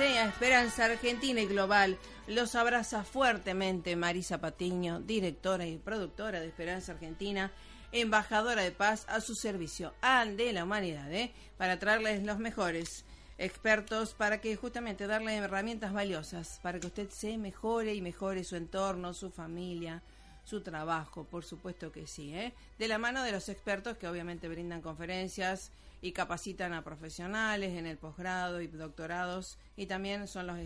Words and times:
Esperanza 0.00 0.86
Argentina 0.86 1.42
y 1.42 1.46
Global. 1.46 1.98
Los 2.26 2.54
abraza 2.54 3.04
fuertemente 3.04 3.96
Marisa 3.96 4.38
Patiño, 4.38 5.00
directora 5.00 5.66
y 5.66 5.76
productora 5.76 6.40
de 6.40 6.46
Esperanza 6.46 6.92
Argentina, 6.92 7.52
embajadora 7.92 8.62
de 8.62 8.70
paz 8.70 9.04
a 9.08 9.20
su 9.20 9.34
servicio 9.34 9.92
de 10.36 10.52
la 10.54 10.64
humanidad, 10.64 11.12
¿eh? 11.12 11.32
para 11.58 11.78
traerles 11.78 12.22
los 12.24 12.38
mejores 12.38 13.04
expertos 13.36 14.14
para 14.14 14.40
que 14.40 14.56
justamente 14.56 15.06
darle 15.06 15.36
herramientas 15.36 15.92
valiosas 15.92 16.60
para 16.62 16.80
que 16.80 16.86
usted 16.86 17.10
se 17.10 17.36
mejore 17.36 17.94
y 17.94 18.00
mejore 18.00 18.42
su 18.44 18.56
entorno, 18.56 19.12
su 19.12 19.30
familia, 19.30 20.02
su 20.44 20.62
trabajo, 20.62 21.24
por 21.24 21.44
supuesto 21.44 21.92
que 21.92 22.06
sí, 22.06 22.34
¿eh? 22.34 22.54
de 22.78 22.88
la 22.88 22.96
mano 22.96 23.22
de 23.22 23.32
los 23.32 23.50
expertos 23.50 23.98
que 23.98 24.08
obviamente 24.08 24.48
brindan 24.48 24.80
conferencias 24.80 25.72
y 26.02 26.12
capacitan 26.12 26.72
a 26.72 26.84
profesionales 26.84 27.74
en 27.74 27.86
el 27.86 27.98
posgrado 27.98 28.60
y 28.60 28.66
doctorados 28.66 29.58
y 29.76 29.86
también 29.86 30.28
son 30.28 30.46
los, 30.46 30.58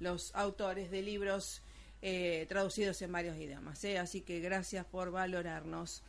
los 0.00 0.34
autores 0.34 0.90
de 0.90 1.02
libros 1.02 1.62
eh, 2.02 2.46
traducidos 2.48 3.00
en 3.02 3.12
varios 3.12 3.36
idiomas. 3.36 3.82
¿eh? 3.84 3.98
Así 3.98 4.20
que 4.20 4.40
gracias 4.40 4.84
por 4.84 5.10
valorarnos. 5.10 6.02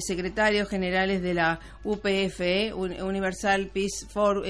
secretarios 0.00 0.68
generales 0.68 1.20
de 1.20 1.34
la 1.34 1.60
UPFE, 1.84 2.72
Universal 2.72 3.66
Peace 3.66 4.06
for, 4.08 4.42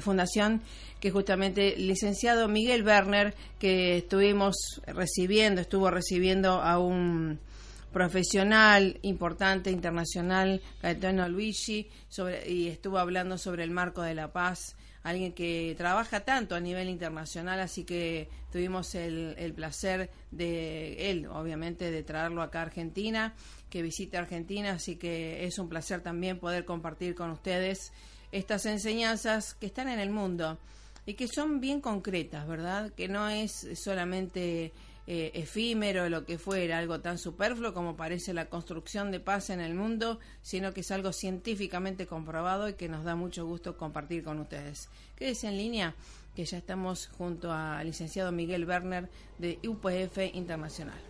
Fundación, 0.00 0.62
que 1.00 1.10
justamente 1.10 1.74
el 1.74 1.88
licenciado 1.88 2.46
Miguel 2.46 2.86
Werner, 2.86 3.34
que 3.58 3.96
estuvimos 3.96 4.80
recibiendo, 4.86 5.60
estuvo 5.60 5.90
recibiendo 5.90 6.62
a 6.62 6.78
un 6.78 7.40
profesional 7.92 8.98
importante 9.02 9.70
internacional, 9.72 10.62
Gaetano 10.80 11.28
Luigi, 11.28 11.88
sobre, 12.08 12.48
y 12.48 12.68
estuvo 12.68 12.98
hablando 12.98 13.36
sobre 13.36 13.64
el 13.64 13.72
marco 13.72 14.02
de 14.02 14.14
la 14.14 14.32
paz, 14.32 14.76
alguien 15.02 15.32
que 15.32 15.74
trabaja 15.78 16.20
tanto 16.20 16.54
a 16.54 16.60
nivel 16.60 16.88
internacional, 16.88 17.60
así 17.60 17.84
que 17.84 18.28
tuvimos 18.52 18.94
el, 18.94 19.34
el 19.38 19.54
placer 19.54 20.10
de 20.30 21.10
él, 21.10 21.26
obviamente, 21.26 21.90
de 21.90 22.02
traerlo 22.02 22.42
acá 22.42 22.60
a 22.60 22.62
Argentina, 22.62 23.34
que 23.70 23.82
visite 23.82 24.16
Argentina, 24.18 24.72
así 24.72 24.96
que 24.96 25.44
es 25.44 25.58
un 25.58 25.68
placer 25.68 26.02
también 26.02 26.38
poder 26.38 26.64
compartir 26.64 27.14
con 27.14 27.30
ustedes 27.30 27.92
estas 28.32 28.66
enseñanzas 28.66 29.54
que 29.54 29.66
están 29.66 29.88
en 29.88 29.98
el 29.98 30.10
mundo 30.10 30.58
y 31.06 31.14
que 31.14 31.28
son 31.28 31.60
bien 31.60 31.80
concretas, 31.80 32.46
¿verdad? 32.46 32.92
Que 32.92 33.08
no 33.08 33.28
es 33.28 33.68
solamente 33.74 34.72
eh, 35.06 35.30
efímero, 35.34 36.08
lo 36.08 36.24
que 36.24 36.38
fuera, 36.38 36.78
algo 36.78 37.00
tan 37.00 37.18
superfluo 37.18 37.74
como 37.74 37.96
parece 37.96 38.32
la 38.34 38.46
construcción 38.46 39.10
de 39.10 39.20
paz 39.20 39.50
en 39.50 39.60
el 39.60 39.74
mundo, 39.74 40.20
sino 40.42 40.72
que 40.72 40.80
es 40.80 40.90
algo 40.90 41.12
científicamente 41.12 42.06
comprobado 42.06 42.68
y 42.68 42.74
que 42.74 42.88
nos 42.88 43.04
da 43.04 43.16
mucho 43.16 43.46
gusto 43.46 43.76
compartir 43.76 44.22
con 44.22 44.40
ustedes. 44.40 44.88
Quédese 45.16 45.48
en 45.48 45.56
línea, 45.56 45.94
que 46.34 46.44
ya 46.44 46.58
estamos 46.58 47.08
junto 47.08 47.52
al 47.52 47.86
licenciado 47.86 48.32
Miguel 48.32 48.66
Werner 48.66 49.08
de 49.38 49.58
UPF 49.66 50.34
Internacional. 50.34 51.09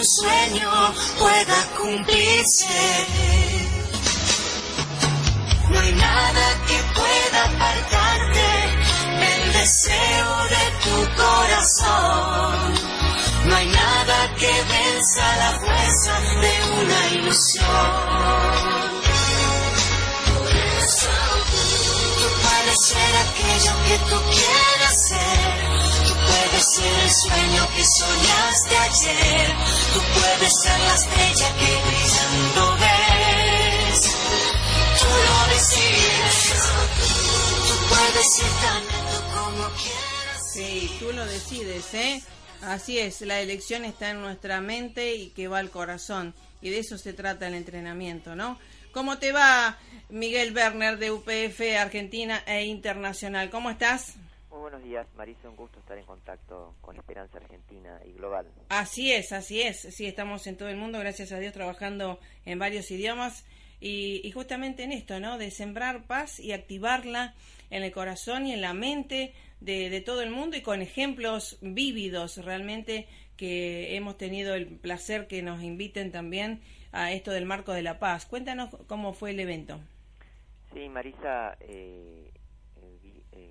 Un 0.00 0.06
sueño 0.06 0.94
pueda 1.18 1.58
cumplirse. 1.76 3.06
No 5.68 5.78
hay 5.78 5.92
nada 5.92 6.46
que 6.66 6.78
pueda 6.98 7.44
apartarte 7.44 8.48
del 9.20 9.52
deseo 9.52 10.32
de 10.54 10.64
tu 10.84 10.96
corazón. 11.22 12.74
No 13.44 13.56
hay 13.56 13.66
nada 13.66 14.34
que 14.38 14.52
venza 14.76 15.36
la 15.36 15.50
fuerza 15.60 16.20
de 16.44 16.54
una 16.80 17.00
ilusión. 17.16 17.66
Por 20.28 20.50
eso 20.82 21.14
tú 22.16 22.26
puedes 22.42 22.80
ser 22.86 23.12
aquello 23.26 23.72
que 23.86 23.98
tú 24.08 24.16
quieras 24.30 25.08
ser. 25.08 25.59
Ser. 26.60 27.10
Sí, 40.52 40.96
tú 40.98 41.12
lo 41.12 41.24
decides, 41.24 41.94
¿eh? 41.94 42.22
Así 42.62 42.98
es, 42.98 43.22
la 43.22 43.40
elección 43.40 43.86
está 43.86 44.10
en 44.10 44.20
nuestra 44.20 44.60
mente 44.60 45.14
y 45.14 45.30
que 45.30 45.48
va 45.48 45.60
al 45.60 45.70
corazón. 45.70 46.34
Y 46.60 46.68
de 46.68 46.80
eso 46.80 46.98
se 46.98 47.14
trata 47.14 47.48
el 47.48 47.54
entrenamiento, 47.54 48.36
¿no? 48.36 48.58
¿Cómo 48.92 49.16
te 49.16 49.32
va, 49.32 49.78
Miguel 50.10 50.54
Werner, 50.54 50.98
de 50.98 51.10
UPF 51.10 51.78
Argentina 51.80 52.42
e 52.46 52.64
Internacional? 52.64 53.48
¿Cómo 53.48 53.70
estás? 53.70 54.16
Muy 54.50 54.60
buenos 54.60 54.82
días, 54.82 55.06
Marisa. 55.16 55.48
Un 55.48 55.56
gusto 55.56 55.78
estar 55.78 55.96
en 55.96 56.04
contacto 56.04 56.74
con 56.80 56.96
Esperanza 56.96 57.38
Argentina 57.38 58.00
y 58.04 58.12
Global. 58.12 58.46
Así 58.68 59.12
es, 59.12 59.32
así 59.32 59.62
es. 59.62 59.80
Sí, 59.80 60.06
estamos 60.06 60.46
en 60.48 60.56
todo 60.56 60.68
el 60.68 60.76
mundo, 60.76 60.98
gracias 60.98 61.30
a 61.30 61.38
Dios, 61.38 61.52
trabajando 61.52 62.18
en 62.44 62.58
varios 62.58 62.90
idiomas. 62.90 63.46
Y, 63.80 64.20
y 64.24 64.30
justamente 64.32 64.82
en 64.82 64.92
esto, 64.92 65.20
¿no? 65.20 65.38
De 65.38 65.50
sembrar 65.50 66.06
paz 66.06 66.40
y 66.40 66.52
activarla 66.52 67.34
en 67.70 67.84
el 67.84 67.92
corazón 67.92 68.46
y 68.46 68.52
en 68.52 68.60
la 68.60 68.74
mente 68.74 69.32
de, 69.60 69.88
de 69.88 70.00
todo 70.00 70.22
el 70.22 70.30
mundo 70.30 70.56
y 70.56 70.62
con 70.62 70.82
ejemplos 70.82 71.56
vívidos 71.60 72.44
realmente 72.44 73.06
que 73.36 73.96
hemos 73.96 74.18
tenido 74.18 74.54
el 74.54 74.66
placer 74.66 75.28
que 75.28 75.42
nos 75.42 75.62
inviten 75.62 76.10
también 76.10 76.60
a 76.92 77.12
esto 77.12 77.30
del 77.30 77.46
marco 77.46 77.72
de 77.72 77.82
la 77.82 77.98
paz. 77.98 78.26
Cuéntanos 78.26 78.74
cómo 78.86 79.14
fue 79.14 79.30
el 79.30 79.40
evento. 79.40 79.80
Sí, 80.74 80.88
Marisa, 80.88 81.56
eh, 81.60 82.30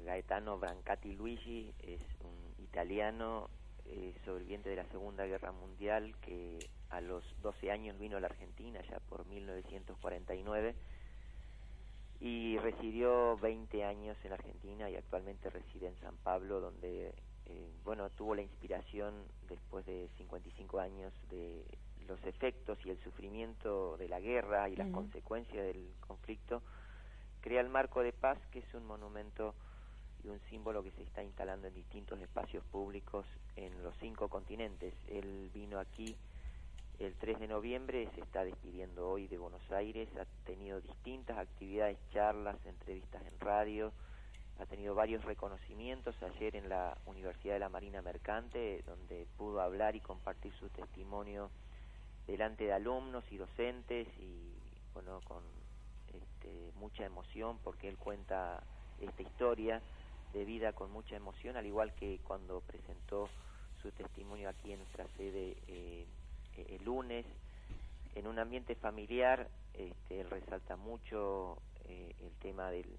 Gaetano 0.10 0.58
Brancati 0.58 1.14
Luigi 1.14 1.72
es 1.84 2.02
un 2.22 2.64
italiano 2.64 3.48
eh, 3.86 4.16
sobreviviente 4.26 4.68
de 4.68 4.78
la 4.78 4.86
Segunda 4.86 5.24
Guerra 5.28 5.52
Mundial 5.52 6.16
que 6.20 6.58
a 6.90 7.00
los 7.00 7.24
12 7.44 7.70
años 7.70 8.00
vino 8.00 8.18
a 8.18 8.20
la 8.20 8.26
Argentina, 8.26 8.82
ya 8.90 9.00
por 9.02 9.28
1949, 9.28 10.74
y 12.22 12.58
residió 12.58 13.38
20 13.38 13.84
años 13.84 14.18
en 14.24 14.34
Argentina 14.34 14.90
y 14.90 14.96
actualmente 14.96 15.52
reside 15.52 15.90
en 15.90 15.96
San 16.00 16.18
Pablo, 16.18 16.60
donde 16.60 17.14
eh, 17.46 17.72
bueno 17.84 18.10
tuvo 18.10 18.34
la 18.34 18.42
inspiración 18.42 19.14
después 19.48 19.86
de 19.86 20.10
55 20.18 20.80
años 20.80 21.14
de 21.30 21.64
los 22.08 22.20
efectos 22.26 22.80
y 22.84 22.90
el 22.90 23.00
sufrimiento 23.04 23.96
de 23.98 24.10
la 24.10 24.20
guerra 24.20 24.70
y 24.70 24.76
las 24.76 24.90
consecuencias 24.90 25.64
del 25.68 25.94
conflicto, 26.00 26.64
crea 27.42 27.62
el 27.62 27.70
marco 27.70 28.02
de 28.02 28.12
paz, 28.12 28.40
que 28.50 28.58
es 28.58 28.74
un 28.74 28.88
monumento 28.88 29.54
y 30.24 30.30
un 30.30 30.40
símbolo 30.50 30.84
que 30.84 30.92
se 30.92 31.04
está 31.04 31.24
instalando 31.24 31.68
en 31.68 31.74
distintos 31.74 32.20
espacios 32.20 32.64
públicos 32.66 33.26
en 33.56 33.84
los 33.84 33.96
cinco 33.98 34.28
continentes. 34.28 34.94
Él 35.08 35.50
vino 35.54 35.80
aquí 35.80 36.16
el 37.00 37.14
3 37.16 37.40
de 37.40 37.48
noviembre, 37.48 38.10
se 38.14 38.22
está 38.22 38.44
despidiendo 38.44 39.10
hoy 39.10 39.28
de 39.28 39.38
Buenos 39.38 39.72
Aires, 39.72 40.10
ha 40.18 40.26
tenido 40.46 40.82
distintas 40.82 41.38
actividades, 41.38 41.98
charlas, 42.12 42.58
entrevistas 42.66 43.22
en 43.26 43.40
radio, 43.40 43.94
ha 44.60 44.66
tenido 44.66 44.94
varios 44.94 45.24
reconocimientos 45.24 46.22
ayer 46.22 46.58
en 46.58 46.68
la 46.68 46.98
Universidad 47.06 47.54
de 47.54 47.60
la 47.60 47.70
Marina 47.70 48.02
Mercante, 48.02 48.84
donde 48.86 49.26
pudo 49.38 49.62
hablar 49.62 49.96
y 49.96 50.02
compartir 50.02 50.52
su 50.60 50.68
testimonio 50.70 51.50
delante 52.28 52.66
de 52.66 52.74
alumnos 52.74 53.24
y 53.32 53.38
docentes 53.38 54.08
y 54.20 54.54
bueno, 54.94 55.22
con 55.24 55.42
este, 56.14 56.72
mucha 56.76 57.06
emoción 57.06 57.58
porque 57.64 57.88
él 57.88 57.98
cuenta 57.98 58.62
esta 59.00 59.22
historia 59.22 59.82
de 60.34 60.46
vida 60.46 60.74
con 60.74 60.92
mucha 60.92 61.16
emoción, 61.16 61.58
al 61.58 61.66
igual 61.66 61.94
que 61.96 62.20
cuando 62.20 62.62
presentó 62.62 63.30
su 63.82 63.92
testimonio 63.92 64.50
aquí 64.50 64.72
en 64.72 64.80
nuestra 64.80 65.08
sede 65.18 65.56
eh, 65.68 66.06
el 66.68 66.84
lunes, 66.84 67.26
en 68.16 68.28
un 68.28 68.38
ambiente 68.40 68.76
familiar, 68.76 69.48
este, 69.74 70.22
él 70.22 70.30
resalta 70.30 70.76
mucho 70.76 71.58
eh, 71.86 72.14
el 72.22 72.34
tema 72.40 72.70
del, 72.70 72.98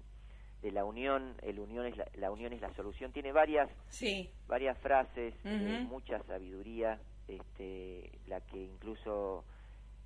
de 0.61 0.71
la 0.71 0.85
unión, 0.85 1.35
el 1.41 1.59
unión 1.59 1.85
es 1.85 1.97
la, 1.97 2.07
la 2.15 2.31
unión 2.31 2.53
es 2.53 2.61
la 2.61 2.73
solución. 2.73 3.11
Tiene 3.11 3.31
varias 3.31 3.69
Sí, 3.89 4.31
varias 4.47 4.77
frases, 4.79 5.33
eh, 5.43 5.85
mucha 5.87 6.21
sabiduría, 6.23 6.99
este, 7.27 8.11
la 8.27 8.41
que 8.41 8.57
incluso, 8.63 9.45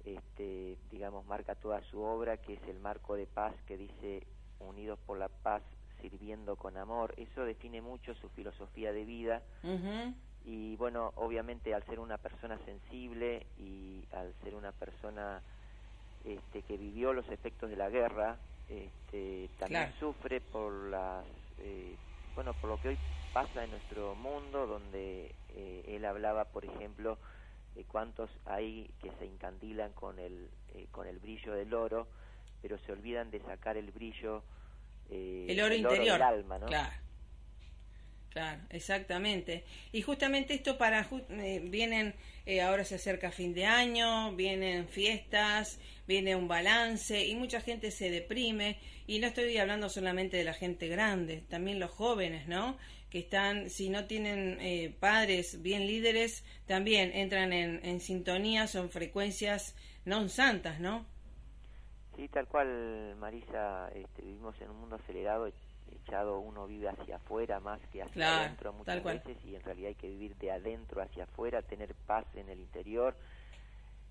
este, 0.04 0.78
digamos, 0.92 1.26
marca 1.26 1.56
toda 1.56 1.82
su 1.84 2.02
obra, 2.02 2.38
que 2.38 2.54
es 2.54 2.64
el 2.68 2.80
marco 2.80 3.16
de 3.16 3.26
paz 3.26 3.56
que 3.68 3.78
dice 3.78 4.28
unidos 4.60 5.00
por 5.06 5.18
la 5.18 5.30
paz, 5.30 5.64
sirviendo 6.10 6.56
con 6.56 6.78
amor. 6.78 7.14
Eso 7.18 7.44
define 7.44 7.82
mucho 7.82 8.14
su 8.16 8.30
filosofía 8.30 8.92
de 8.94 9.06
vida 9.06 9.44
y 10.44 10.76
bueno, 10.78 11.12
obviamente 11.16 11.74
al 11.74 11.84
ser 11.86 12.00
una 12.00 12.18
persona 12.20 12.60
sensible 12.66 13.48
y 13.58 14.08
al 14.12 14.34
ser 14.44 14.54
una 14.56 14.72
persona 14.72 15.44
este, 16.24 16.62
que 16.64 16.78
vivió 16.78 17.14
los 17.14 17.28
efectos 17.30 17.70
de 17.70 17.76
la 17.78 17.90
guerra, 17.90 18.40
este, 18.68 19.50
también 19.58 19.86
Claro. 19.86 19.96
sufre 20.00 20.42
por 20.42 20.90
las, 20.90 21.26
eh, 21.58 21.98
bueno, 22.36 22.54
por 22.54 22.70
lo 22.70 22.80
que 22.80 22.90
hoy 22.90 23.00
pasa 23.32 23.64
en 23.64 23.72
nuestro 23.72 24.16
mundo, 24.16 24.68
donde 24.68 25.36
eh, 25.50 25.84
él 25.88 26.06
hablaba, 26.06 26.46
por 26.46 26.66
ejemplo, 26.66 27.20
de 27.74 27.86
cuántos 27.86 28.30
hay 28.46 28.94
que 29.00 29.12
se 29.18 29.26
encandilan 29.26 29.94
con 29.94 30.20
el, 30.20 30.52
eh, 30.70 30.88
con 30.92 31.08
el 31.08 31.20
brillo 31.20 31.54
del 31.54 31.74
oro, 31.74 32.10
pero 32.62 32.78
se 32.80 32.92
olvidan 32.92 33.32
de 33.32 33.40
sacar 33.42 33.78
el 33.78 33.92
brillo, 33.92 34.44
eh, 35.10 35.46
el 35.50 35.62
oro 35.62 35.76
interior. 35.76 36.14
del 36.14 36.22
alma, 36.22 36.60
¿no? 36.60 36.66
Claro. 36.68 37.06
Claro, 38.36 38.62
exactamente. 38.70 39.64
Y 39.94 40.02
justamente 40.02 40.54
esto 40.54 40.78
para 40.78 41.08
eh, 41.30 41.62
vienen 41.64 42.14
eh, 42.46 42.62
ahora 42.62 42.84
se 42.84 42.96
acerca 42.96 43.32
fin 43.32 43.54
de 43.54 43.66
año, 43.66 44.36
vienen 44.36 44.90
fiestas, 44.90 45.80
viene 46.06 46.36
un 46.36 46.50
balance 46.50 47.26
y 47.26 47.34
mucha 47.36 47.62
gente 47.62 47.92
se 47.92 48.12
deprime 48.12 48.78
y 49.08 49.20
no 49.20 49.28
estoy 49.28 49.58
hablando 49.58 49.88
solamente 49.88 50.36
de 50.36 50.44
la 50.44 50.54
gente 50.54 50.90
grande, 50.90 51.44
también 51.48 51.80
los 51.80 51.92
jóvenes, 51.92 52.46
¿no? 52.46 52.78
Que 53.10 53.20
están, 53.20 53.70
si 53.70 53.88
no 53.88 54.04
tienen 54.04 54.58
eh, 54.60 54.94
padres 55.00 55.62
bien 55.62 55.88
líderes, 55.88 56.44
también 56.66 57.12
entran 57.16 57.54
en, 57.54 57.80
en 57.86 58.02
sintonías 58.02 58.76
o 58.76 58.82
en 58.82 58.90
frecuencias 58.90 59.76
no 60.04 60.28
santas, 60.28 60.82
¿no? 60.82 61.06
Sí, 62.16 62.28
tal 62.30 62.48
cual, 62.48 63.16
Marisa, 63.18 63.90
este, 63.90 64.22
vivimos 64.22 64.60
en 64.62 64.70
un 64.70 64.78
mundo 64.80 64.96
acelerado, 64.96 65.48
echado, 65.92 66.40
uno 66.40 66.66
vive 66.66 66.88
hacia 66.90 67.18
afuera 67.18 67.60
más 67.60 67.80
que 67.92 68.02
hacia 68.02 68.14
Claro, 68.14 68.44
adentro 68.46 68.74
muchas 68.74 69.04
veces 69.04 69.38
y 69.44 69.56
en 69.56 69.62
realidad 69.64 69.90
hay 69.90 69.96
que 69.96 70.08
vivir 70.08 70.36
de 70.38 70.52
adentro 70.52 71.02
hacia 71.02 71.26
afuera, 71.26 71.62
tener 71.62 71.94
paz 71.94 72.26
en 72.36 72.50
el 72.50 72.60
interior, 72.60 73.16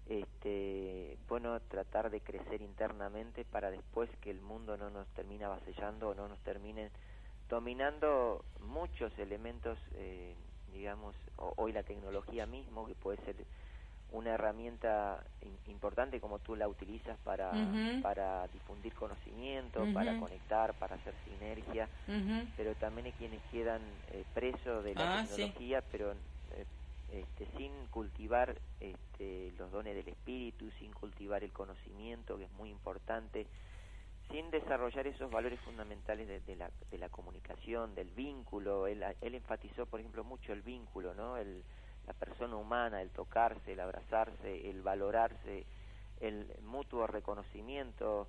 este, 0.07 1.17
bueno, 1.29 1.59
tratar 1.61 2.11
de 2.11 2.21
crecer 2.21 2.61
internamente 2.61 3.45
para 3.45 3.71
después 3.71 4.11
que 4.21 4.31
el 4.31 4.41
mundo 4.41 4.77
no 4.77 4.91
nos 4.91 5.09
termine 5.15 5.45
avasallando 5.45 6.11
o 6.11 6.15
no 6.15 6.29
nos 6.29 6.39
terminen 6.41 6.91
dominando 7.49 8.45
muchos 8.61 9.17
elementos, 9.19 9.79
eh, 9.95 10.37
digamos, 10.73 11.15
o- 11.37 11.55
hoy 11.57 11.73
la 11.73 11.83
tecnología 11.83 12.45
mismo, 12.47 12.87
que 12.87 12.95
puede 12.95 13.19
ser 13.25 13.37
una 14.15 14.35
herramienta 14.35 15.23
in- 15.43 15.59
importante 15.67 16.21
como 16.21 16.39
tú 16.39 16.55
la 16.57 16.69
utilizas 16.69 17.19
para, 17.21 17.53
para 18.03 18.47
difundir 18.49 18.95
conocimiento, 18.95 19.87
para 19.93 20.17
conectar, 20.17 20.75
para 20.75 20.97
hacer 20.97 21.15
sinergia, 21.25 21.89
pero 22.57 22.75
también 22.77 23.07
hay 23.07 23.13
quienes 23.13 23.43
quedan 23.51 23.83
eh, 24.09 24.25
presos 24.33 24.85
de 24.85 24.95
la 24.95 25.05
Ah, 25.07 25.25
sí. 25.27 25.43
tecnología, 25.43 25.83
pero 25.91 26.13
eh, 26.53 26.65
este, 27.09 27.47
sin 27.57 27.87
cultivar 27.89 28.55
este, 28.81 29.53
los 29.59 29.71
dones 29.73 29.95
del 29.97 30.09
espíritu, 30.09 30.71
sin 30.79 30.93
cultivar 30.93 31.43
el 31.45 31.53
conocimiento, 31.53 32.39
que 32.39 32.45
es 32.45 32.53
muy 32.53 32.71
importante, 32.71 33.47
sin 34.31 34.51
desarrollar 34.51 35.07
esos 35.07 35.31
valores 35.31 35.61
fundamentales 35.61 36.27
de, 36.29 36.41
de 36.41 36.57
la, 36.57 36.71
de 36.91 36.99
la 36.99 37.09
comunicación, 37.09 37.95
del 37.95 38.11
vínculo. 38.11 38.87
Él, 38.87 39.05
él 39.21 39.35
enfatizó, 39.35 39.87
por 39.87 40.01
ejemplo, 40.01 40.25
mucho 40.25 40.53
el 40.53 40.63
vínculo, 40.63 41.15
¿no? 41.15 41.37
El, 41.37 41.65
la 42.07 42.13
persona 42.15 42.57
humana, 42.57 43.03
el 43.03 43.11
tocarse, 43.11 43.73
el 43.73 43.81
abrazarse, 43.81 44.71
el 44.71 44.83
valorarse, 44.83 45.65
el 46.21 46.47
mutuo 46.63 47.07
reconocimiento, 47.07 48.29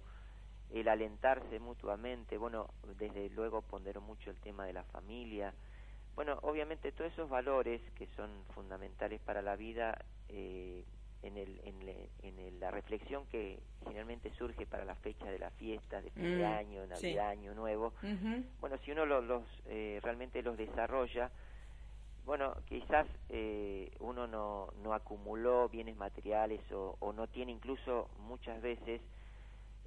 el 0.72 0.88
alentarse 0.88 1.60
mutuamente, 1.60 2.38
bueno, 2.38 2.70
desde 2.98 3.30
luego 3.30 3.62
ponderó 3.62 4.02
mucho 4.02 4.30
el 4.30 4.38
tema 4.38 4.66
de 4.66 4.74
la 4.74 4.84
familia, 4.84 5.54
bueno, 6.16 6.40
obviamente 6.44 6.92
todos 6.94 7.12
esos 7.12 7.30
valores 7.30 7.82
que 7.96 8.08
son 8.16 8.30
fundamentales 8.54 9.20
para 9.22 9.42
la 9.42 9.56
vida, 9.56 10.06
eh, 10.30 10.84
en, 11.22 11.38
el, 11.38 11.60
en, 12.22 12.60
la 12.60 12.72
reflexión 12.72 13.26
que 13.28 13.60
generalmente 13.84 14.32
surge 14.38 14.66
para 14.66 14.86
la 14.86 14.96
fecha 14.96 15.26
de 15.26 15.40
las 15.40 15.54
fiestas, 15.56 16.04
de 16.04 16.12
fin 16.12 16.24
de 16.24 16.46
mm, 16.46 16.54
año, 16.54 16.86
Navidad, 16.88 17.30
Año 17.30 17.54
Nuevo, 17.54 17.94
bueno, 18.62 18.78
si 18.86 18.92
uno 18.92 19.06
los, 19.06 19.44
eh, 19.66 20.00
realmente 20.04 20.42
los 20.42 20.56
desarrolla, 20.56 21.32
bueno, 22.26 22.56
quizás 22.68 23.08
eh, 23.30 23.92
uno 24.00 24.28
no, 24.28 24.70
no 24.84 24.94
acumuló 24.94 25.70
bienes 25.70 25.96
materiales 25.96 26.60
o, 26.72 26.96
o 27.00 27.14
no 27.14 27.28
tiene 27.28 27.52
incluso 27.52 28.10
muchas 28.28 28.62
veces 28.62 29.02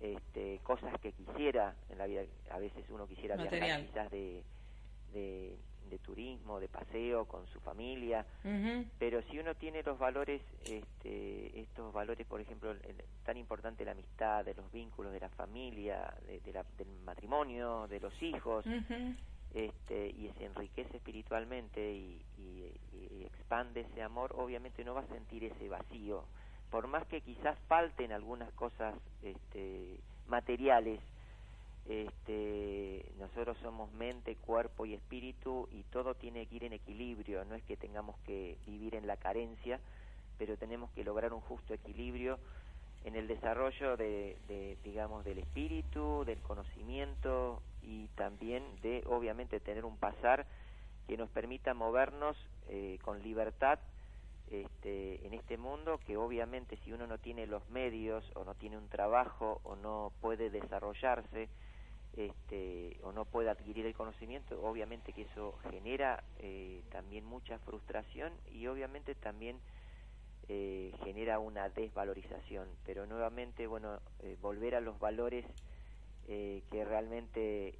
este, 0.00 0.60
cosas 0.62 0.92
que 1.00 1.12
quisiera 1.12 1.74
en 1.90 1.98
la 1.98 2.06
vida. 2.06 2.22
A 2.50 2.58
veces 2.58 2.84
uno 2.90 3.06
quisiera 3.06 3.36
viajar 3.36 3.84
quizás 3.84 4.10
de, 4.10 4.42
de, 5.12 5.56
turismo, 6.04 6.60
de 6.60 6.68
paseo 6.68 7.26
con 7.26 7.46
su 7.48 7.60
familia, 7.60 8.24
pero 8.98 9.20
si 9.22 9.38
uno 9.38 9.54
tiene 9.56 9.82
los 9.82 9.98
valores, 9.98 10.40
este, 10.64 11.60
estos 11.60 11.92
valores, 11.92 12.26
por 12.26 12.40
ejemplo, 12.40 12.74
tan 13.24 13.36
importante 13.36 13.84
la 13.84 13.92
amistad, 13.92 14.44
de 14.44 14.54
los 14.54 14.70
vínculos 14.72 15.12
de 15.12 15.20
la 15.20 15.28
familia, 15.30 16.14
de, 16.26 16.40
del 16.40 16.88
matrimonio, 17.04 17.86
de 17.88 18.00
los 18.00 18.22
hijos, 18.22 18.64
este, 19.54 20.08
y 20.08 20.30
se 20.38 20.44
enriquece 20.44 20.96
espiritualmente 20.96 21.92
y, 21.92 22.22
expande 23.24 23.80
ese 23.80 24.02
amor, 24.02 24.34
obviamente 24.36 24.84
no 24.84 24.94
va 24.94 25.00
a 25.00 25.06
sentir 25.08 25.44
ese 25.44 25.68
vacío. 25.68 26.24
Por 26.70 26.86
más 26.86 27.06
que 27.06 27.20
quizás 27.22 27.58
falten 27.66 28.12
algunas 28.12 28.52
cosas 28.52 28.94
este, 29.22 29.98
materiales, 30.26 31.00
este, 31.88 33.06
nosotros 33.18 33.56
somos 33.62 33.90
mente, 33.92 34.36
cuerpo 34.36 34.84
y 34.84 34.94
espíritu 34.94 35.68
y 35.72 35.82
todo 35.84 36.14
tiene 36.14 36.46
que 36.46 36.56
ir 36.56 36.64
en 36.64 36.74
equilibrio, 36.74 37.44
no 37.46 37.54
es 37.54 37.62
que 37.64 37.76
tengamos 37.76 38.16
que 38.26 38.58
vivir 38.66 38.94
en 38.94 39.06
la 39.06 39.16
carencia, 39.16 39.80
pero 40.36 40.56
tenemos 40.58 40.90
que 40.90 41.04
lograr 41.04 41.32
un 41.32 41.40
justo 41.40 41.72
equilibrio 41.72 42.38
en 43.04 43.16
el 43.16 43.26
desarrollo 43.26 43.96
de, 43.96 44.76
digamos 44.84 45.24
del 45.24 45.38
espíritu, 45.38 46.24
del 46.26 46.38
conocimiento 46.40 47.62
y 47.82 48.08
también 48.08 48.64
de 48.82 49.02
obviamente 49.06 49.60
tener 49.60 49.84
un 49.84 49.96
pasar 49.96 50.46
que 51.06 51.16
nos 51.16 51.30
permita 51.30 51.74
movernos 51.74 52.36
eh, 52.68 52.98
con 53.02 53.22
libertad 53.22 53.78
este, 54.50 55.26
en 55.26 55.34
este 55.34 55.56
mundo 55.58 55.98
que 56.06 56.16
obviamente 56.16 56.78
si 56.84 56.92
uno 56.92 57.06
no 57.06 57.18
tiene 57.18 57.46
los 57.46 57.68
medios 57.70 58.24
o 58.34 58.44
no 58.44 58.54
tiene 58.54 58.78
un 58.78 58.88
trabajo 58.88 59.60
o 59.64 59.76
no 59.76 60.12
puede 60.20 60.50
desarrollarse 60.50 61.48
este, 62.16 62.96
o 63.02 63.12
no 63.12 63.24
puede 63.26 63.50
adquirir 63.50 63.86
el 63.86 63.94
conocimiento, 63.94 64.60
obviamente 64.62 65.12
que 65.12 65.22
eso 65.22 65.56
genera 65.70 66.24
eh, 66.38 66.82
también 66.90 67.24
mucha 67.24 67.58
frustración 67.60 68.32
y 68.50 68.66
obviamente 68.66 69.14
también 69.14 69.60
eh, 70.48 70.92
genera 71.04 71.38
una 71.38 71.68
desvalorización. 71.68 72.68
Pero 72.84 73.06
nuevamente, 73.06 73.66
bueno, 73.66 74.00
eh, 74.20 74.36
volver 74.40 74.74
a 74.74 74.80
los 74.80 74.98
valores 74.98 75.44
que 76.28 76.84
realmente 76.84 77.78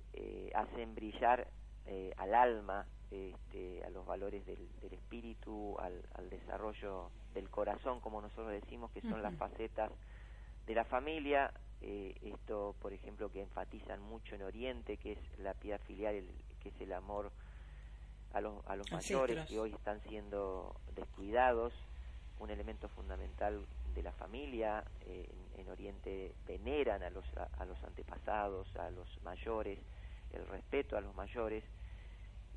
hacen 0.55 0.95
brillar 0.95 1.49
al 2.17 2.35
alma 2.35 2.87
este, 3.11 3.83
a 3.85 3.91
los 3.91 4.05
valores 4.05 4.45
del, 4.45 4.69
espíritu, 4.93 5.77
al, 5.79 6.29
desarrollo 6.29 7.11
del 7.33 7.49
corazón, 7.49 8.01
como 8.01 8.21
nosotros 8.21 8.51
decimos, 8.51 8.91
que 8.91 9.01
son 9.01 9.23
las 9.23 9.35
facetas 9.37 9.91
de 10.67 10.75
la 10.75 10.85
familia. 10.85 11.53
Eh, 11.81 12.15
esto, 12.23 12.75
por 12.81 12.93
ejemplo, 12.93 13.31
que 13.31 13.41
enfatizan 13.41 14.03
mucho 14.03 14.35
en 14.35 14.43
Oriente, 14.43 14.99
que 14.99 15.13
es 15.13 15.39
la 15.39 15.55
piedad 15.55 15.81
filial, 15.81 16.23
que 16.61 16.69
es 16.69 16.81
el 16.81 16.93
amor 16.93 17.33
a 18.35 18.43
los, 18.43 18.67
a 18.67 18.77
los 18.77 18.91
mayores 18.93 19.47
que 19.47 19.59
hoy 19.59 19.73
están 19.73 20.03
siendo 20.03 20.77
descuidados, 20.95 21.73
un 22.41 22.51
elemento 22.51 22.89
fundamental 22.91 23.65
de 23.95 24.03
la 24.03 24.13
familia. 24.13 24.85
Eh, 25.07 25.31
en, 25.59 25.69
Oriente 25.69 26.35
veneran 26.47 27.03
a 27.03 27.11
los, 27.11 27.25
a 27.37 27.65
los 27.65 27.83
antepasados, 27.85 28.75
a 28.77 28.91
los 28.91 29.09
mayores, 29.23 29.79
el 30.33 30.47
respeto 30.47 30.97
a 30.97 31.01
los 31.01 31.15
mayores. 31.15 31.65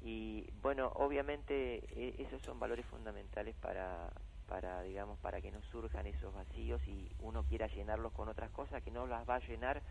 Y 0.01 0.49
bueno 0.61 0.91
obviamente 0.95 1.83
e, 1.95 2.23
esos 2.23 2.41
son 2.41 2.59
valores 2.59 2.85
fundamentales 2.87 3.55
para 3.55 4.11
para 4.47 4.81
digamos 4.81 5.17
para 5.19 5.39
que 5.41 5.51
no 5.51 5.61
surjan 5.71 6.07
esos 6.07 6.33
vacíos 6.33 6.81
y 6.87 7.07
uno 7.19 7.43
quiera 7.43 7.67
llenarlos 7.67 8.11
con 8.11 8.27
otras 8.27 8.49
cosas 8.51 8.83
que 8.83 8.91
no 8.91 9.05
las 9.07 9.29
va 9.29 9.35
a 9.35 9.39
llenar 9.39 9.81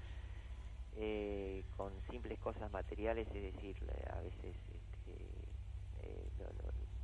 eh, 0.96 1.64
con 1.76 1.92
simples 2.10 2.38
cosas 2.40 2.70
materiales 2.72 3.26
es 3.28 3.54
decir 3.54 3.76
a 4.10 4.20
veces 4.20 4.56
este, 4.74 5.14
eh, 6.02 6.28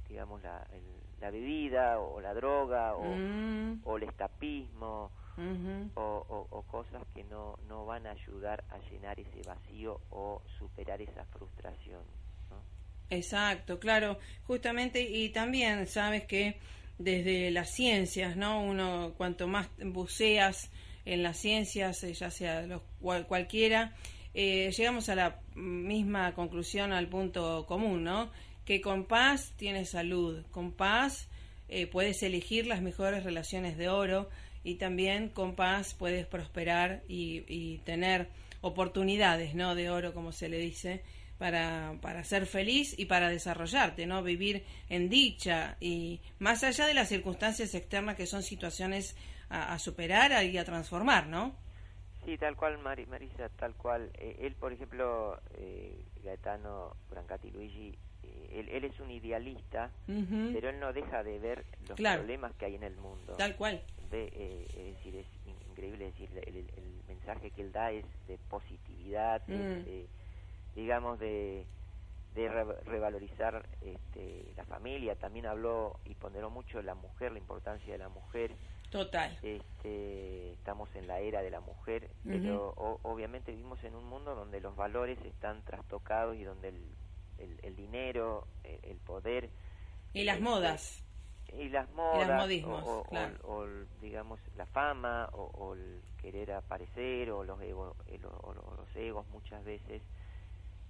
digamos 0.09 0.43
la, 0.43 0.67
la 1.21 1.31
bebida 1.31 1.99
o 1.99 2.21
la 2.21 2.35
droga 2.35 2.95
o, 2.95 3.05
mm. 3.05 3.83
o 3.85 3.97
el 3.97 4.03
estapismo 4.05 5.11
o, 5.95 6.49
o, 6.51 6.63
cosas 6.63 7.03
que 7.15 7.23
no, 7.25 7.59
no 7.69 7.85
van 7.85 8.07
a 8.07 8.13
ayudar 8.13 8.65
a 8.71 8.79
llenar 8.91 9.21
ese 9.21 9.43
vacío 9.47 10.01
o 10.11 10.41
superar 10.59 11.03
esa 11.03 11.27
frustración 11.27 12.01
Exacto, 13.09 13.79
claro, 13.79 14.19
justamente 14.47 15.01
y 15.01 15.29
también 15.29 15.87
sabes 15.87 16.25
que 16.25 16.59
desde 16.99 17.51
las 17.53 17.71
ciencias, 17.71 18.37
¿no? 18.37 18.61
Uno 18.63 19.15
cuanto 19.17 19.47
más 19.47 19.69
buceas 19.79 20.71
en 21.05 21.23
las 21.23 21.37
ciencias, 21.37 22.03
eh, 22.03 22.15
ya 22.15 22.31
sea 22.31 22.63
los, 22.63 22.83
cualquiera, 23.29 23.95
eh, 24.35 24.73
llegamos 24.77 25.09
a 25.09 25.15
la 25.15 25.41
misma 25.55 26.35
conclusión, 26.35 26.93
al 26.93 27.09
punto 27.09 27.65
común, 27.67 28.03
¿no? 28.03 28.31
Que 28.67 28.83
con 28.83 29.07
paz 29.07 29.55
tienes 29.57 29.91
salud, 29.91 30.45
con 30.51 30.73
paz 30.73 31.29
eh, 31.69 31.87
puedes 31.87 32.23
elegir 32.23 32.67
las 32.67 32.83
mejores 32.83 33.25
relaciones 33.25 33.79
de 33.79 33.89
oro 33.89 34.29
y 34.63 34.75
también 34.75 35.31
con 35.31 35.55
paz 35.55 35.95
puedes 35.95 36.27
prosperar 36.27 37.03
y, 37.09 37.45
y 37.49 37.79
tener 37.79 38.29
oportunidades, 38.61 39.55
¿no? 39.55 39.75
De 39.75 39.89
oro, 39.89 40.13
como 40.13 40.33
se 40.33 40.49
le 40.49 40.59
dice 40.59 41.03
para, 41.39 41.95
para 42.01 42.25
ser 42.25 42.47
feliz 42.47 42.99
y 42.99 43.07
para 43.07 43.29
desarrollarte, 43.29 44.07
¿no? 44.07 44.23
Vivir 44.23 44.65
en 44.89 45.09
dicha 45.09 45.77
y 45.81 46.21
más 46.39 46.65
allá 46.65 46.87
de 46.87 46.95
las 46.95 47.09
circunstancias 47.09 47.75
externas 47.75 48.17
que 48.17 48.27
son 48.27 48.43
situaciones 48.43 49.17
a, 49.49 49.79
superar 49.79 50.45
y 50.45 50.59
a 50.59 50.65
transformar, 50.65 51.29
¿no? 51.29 51.55
Sí, 52.25 52.37
tal 52.37 52.57
cual, 52.57 52.79
Marisa, 52.79 53.49
tal 53.51 53.75
cual. 53.75 54.11
Eh, 54.15 54.39
él, 54.41 54.55
por 54.57 54.73
ejemplo, 54.73 55.41
eh, 55.55 56.05
Gaetano 56.25 56.97
Brancati 57.09 57.53
Luigi, 57.53 57.97
eh, 58.51 58.69
él, 58.73 58.85
es 58.85 58.99
un 59.01 59.11
idealista, 59.11 59.91
pero 60.07 60.71
él 60.71 60.81
no 60.81 60.93
deja 60.93 61.23
de 61.23 61.39
ver 61.39 61.65
los 61.89 61.97
problemas 61.97 62.53
que 62.55 62.67
hay 62.67 62.75
en 62.75 62.83
el 62.83 62.97
mundo. 62.97 63.35
Tal 63.35 63.57
cual. 63.57 63.83
es 64.11 64.75
decir, 64.75 65.17
es 65.17 65.27
increíble 65.71 66.07
decir, 66.07 66.31
el, 66.47 66.67
mensaje 67.09 67.51
que 67.51 67.63
él 67.63 67.73
da 67.73 67.91
es 67.91 68.05
de 68.29 68.39
positividad, 68.49 69.41
de 69.47 70.07
digamos, 70.75 71.19
de, 71.19 71.65
de 72.37 72.49
revalorizar 72.85 73.67
este, 73.81 74.53
la 74.57 74.65
familia. 74.65 75.17
También 75.17 75.47
habló 75.47 75.99
y 76.05 76.15
ponderó 76.15 76.51
mucho 76.51 76.81
la 76.83 76.95
mujer, 76.95 77.33
la 77.33 77.39
importancia 77.39 77.93
de 77.93 77.99
la 77.99 78.11
mujer. 78.11 78.53
Total. 78.91 79.37
Este, 79.43 80.53
estamos 80.53 80.95
en 80.95 81.09
la 81.09 81.19
era 81.19 81.43
de 81.43 81.51
la 81.51 81.61
mujer, 81.61 82.09
pero 82.25 82.75
obviamente 83.03 83.51
vivimos 83.51 83.83
en 83.83 83.97
un 83.97 84.05
mundo 84.05 84.35
donde 84.35 84.61
los 84.61 84.77
valores 84.77 85.19
están 85.25 85.63
trastocados 85.65 86.37
y 86.37 86.45
donde 86.45 86.69
el, 86.69 86.85
el, 87.39 87.77
dinero, 87.77 88.47
el, 88.65 88.97
poder... 88.99 89.51
Y 90.13 90.25
las 90.25 90.41
modas. 90.41 91.05
Y 91.53 91.69
las 91.69 91.91
modas. 91.93 92.43
modismos, 92.43 92.83
o, 92.87 93.05
claro. 93.05 93.37
o, 93.45 93.67
digamos, 94.01 94.41
la 94.57 94.67
fama, 94.67 95.29
o, 95.33 95.75
el 95.75 96.01
querer 96.21 96.53
aparecer, 96.53 97.31
o 97.31 97.45
los, 97.45 97.61
ego, 97.61 97.95
o 98.43 98.55
los 98.55 98.97
egos 98.97 99.27
muchas 99.29 99.65
veces 99.65 100.03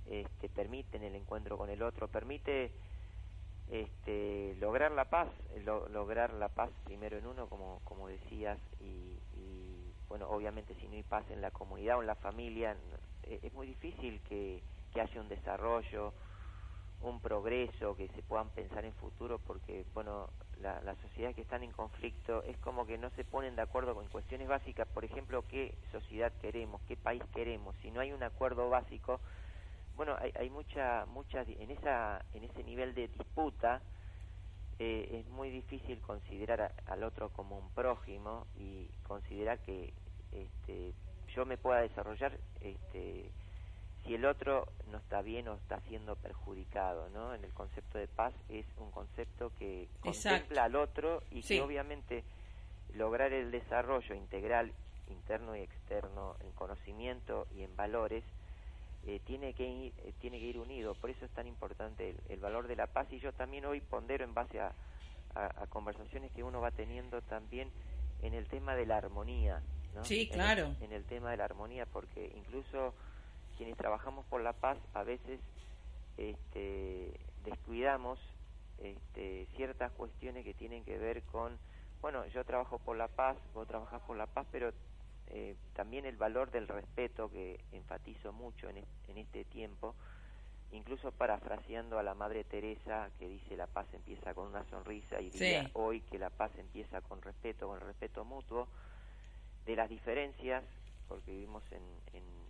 este, 0.09 0.49
permiten 0.49 1.03
el 1.03 1.15
encuentro 1.17 1.59
con 1.59 1.69
el 1.69 1.83
otro, 1.83 2.09
permite 2.09 2.71
este, 3.71 4.55
lograr 4.61 4.93
la 4.93 5.07
paz, 5.07 5.29
lograr 5.65 6.33
la 6.35 6.49
paz 6.49 6.71
primero 6.85 7.19
en 7.19 7.27
uno, 7.27 7.49
como, 7.49 7.81
como 7.85 8.09
decías, 8.09 8.59
y, 8.81 9.19
bueno, 10.09 10.29
obviamente 10.29 10.75
si 10.77 10.87
no 10.87 10.95
hay 10.95 11.03
paz 11.03 11.29
en 11.31 11.41
la 11.41 11.51
comunidad 11.51 11.99
o 11.99 12.01
en 12.01 12.07
la 12.07 12.15
familia, 12.15 12.77
e, 13.25 13.41
es 13.43 13.53
muy 13.53 13.67
difícil 13.67 14.21
que, 14.29 14.63
que 14.95 15.01
haya 15.01 15.21
un 15.21 15.29
desarrollo, 15.29 16.13
un 17.03 17.21
progreso, 17.21 17.95
que 17.97 18.09
se 18.09 18.23
puedan 18.23 18.49
pensar 18.51 18.85
en 18.85 18.93
futuro, 18.95 19.39
porque, 19.39 19.85
bueno, 19.95 20.31
la, 20.61 20.81
las 20.81 20.99
sociedades 20.99 21.37
que 21.37 21.43
están 21.43 21.63
en 21.63 21.73
conflicto 21.73 22.43
es 22.45 22.57
como 22.59 22.87
que 22.87 22.99
no 22.99 23.11
se 23.11 23.25
ponen 23.25 23.55
de 23.57 23.63
acuerdo 23.63 23.95
con 23.95 24.09
cuestiones 24.09 24.49
básicas, 24.49 24.89
por 24.89 25.05
ejemplo, 25.05 25.45
qué 25.49 25.77
sociedad 25.93 26.33
queremos, 26.41 26.81
qué 26.89 26.97
país 26.97 27.23
queremos. 27.35 27.77
Si 27.83 27.91
no 27.91 28.01
hay 28.01 28.13
un 28.13 28.23
acuerdo 28.23 28.69
básico, 28.71 29.21
bueno, 29.97 30.17
hay, 30.21 30.33
hay 30.39 30.51
mucha, 30.51 31.07
mucha, 31.07 31.43
en 31.43 31.71
esa, 31.71 32.25
en 32.35 32.45
ese 32.45 32.65
nivel 32.65 32.95
de 32.95 33.09
disputa 33.09 33.83
eh, 34.79 35.21
es 35.21 35.29
muy 35.29 35.51
difícil 35.51 36.01
considerar 36.03 36.75
al 36.87 37.03
otro 37.03 37.31
como 37.31 37.59
un 37.59 37.71
prójimo 37.71 38.47
y 38.57 38.89
considerar 39.05 39.59
que 39.61 39.95
este, 40.33 40.93
yo 41.35 41.47
me 41.47 41.57
pueda 41.57 41.81
desarrollar 41.81 42.39
este, 42.61 43.31
si 44.07 44.15
el 44.15 44.25
otro 44.25 44.69
no 44.91 44.99
está 44.99 45.23
bien 45.23 45.49
o 45.49 45.55
está 45.55 45.81
siendo 45.89 46.17
perjudicado, 46.17 47.09
¿no? 47.11 47.35
En 47.35 47.45
el 47.45 47.53
concepto 47.53 47.99
de 47.99 48.07
paz 48.07 48.33
es 48.49 48.65
un 48.79 48.91
concepto 48.91 49.53
que 49.59 49.89
contempla 50.01 50.65
al 50.65 50.77
otro 50.77 51.23
y 51.31 51.43
que 51.43 51.61
obviamente 51.61 52.25
lograr 52.95 53.33
el 53.33 53.51
desarrollo 53.51 54.15
integral 54.15 54.73
interno 55.09 55.57
y 55.57 55.61
externo 55.61 56.37
en 56.41 56.53
conocimiento 56.53 57.47
y 57.57 57.63
en 57.63 57.77
valores 57.77 58.25
eh, 59.07 59.21
tiene 59.25 59.53
que 59.53 59.69
ir, 59.69 59.93
eh, 59.99 60.13
tiene 60.21 60.39
que 60.39 60.47
ir 60.47 60.59
unido. 60.59 60.95
Por 60.95 61.11
eso 61.11 61.25
es 61.25 61.31
tan 61.33 61.47
importante 61.47 62.17
el, 62.29 62.41
valor 62.41 62.67
de 62.67 62.77
la 62.77 62.87
paz. 62.87 63.07
Y 63.13 63.21
yo 63.21 63.33
también 63.33 63.65
hoy 63.67 63.81
pondero 63.81 64.25
en 64.25 64.35
base 64.35 64.61
a, 64.61 64.73
conversaciones 65.69 66.33
que 66.33 66.43
uno 66.43 66.63
va 66.63 66.71
teniendo 66.71 67.21
también 67.21 67.71
en 68.23 68.33
el 68.33 68.47
tema 68.47 68.75
de 68.75 68.87
la 68.87 68.97
armonía 68.97 69.61
¿no? 69.95 70.03
sí 70.03 70.31
claro. 70.31 70.75
en 70.81 70.95
el 70.95 71.05
tema 71.05 71.31
de 71.31 71.37
la 71.37 71.45
armonía 71.45 71.85
porque 71.85 72.33
incluso 72.35 72.95
quienes 73.57 73.77
trabajamos 73.77 74.25
por 74.27 74.41
la 74.41 74.53
paz 74.53 74.79
a 74.95 75.03
veces 75.03 75.41
este, 76.17 77.13
descuidamos 77.45 78.19
este, 78.79 79.47
ciertas 79.57 79.93
cuestiones 79.93 80.45
que 80.45 80.55
tienen 80.55 80.85
que 80.85 80.99
ver 80.99 81.23
con, 81.25 81.59
bueno, 82.01 82.27
yo 82.27 82.45
trabajo 82.45 82.79
por 82.79 82.97
la 82.97 83.09
paz, 83.09 83.37
vos 83.55 83.67
trabajás 83.67 84.03
por 84.03 84.17
la 84.17 84.27
paz, 84.27 84.47
pero 84.53 84.73
eh, 85.29 85.57
también 85.75 86.07
el 86.07 86.17
valor 86.17 86.51
del 86.51 86.69
respeto 86.69 87.31
que 87.31 87.61
enfatizo 87.73 88.33
mucho 88.33 88.69
en, 88.69 88.79
en 89.09 89.19
este 89.19 89.45
tiempo, 89.45 89.95
incluso 90.73 91.13
parafraseando 91.13 91.99
a 91.99 92.03
la 92.03 92.15
Madre 92.15 92.45
Teresa 92.45 93.11
que 93.19 93.29
dice 93.29 93.57
la 93.57 93.67
paz 93.67 93.87
empieza 93.93 94.35
con 94.35 94.49
una 94.49 94.65
sonrisa 94.65 95.21
y 95.21 95.31
diría 95.31 95.71
hoy 95.75 96.01
que 96.03 96.19
la 96.19 96.31
paz 96.31 96.51
empieza 96.59 97.01
con 97.01 97.23
respeto, 97.23 97.69
con 97.69 97.81
respeto 97.81 98.25
mutuo, 98.25 98.69
de 99.65 99.77
las 99.77 99.89
diferencias, 99.89 100.65
porque 101.09 101.31
vivimos 101.33 101.63
en 101.73 101.83
en 102.17 102.46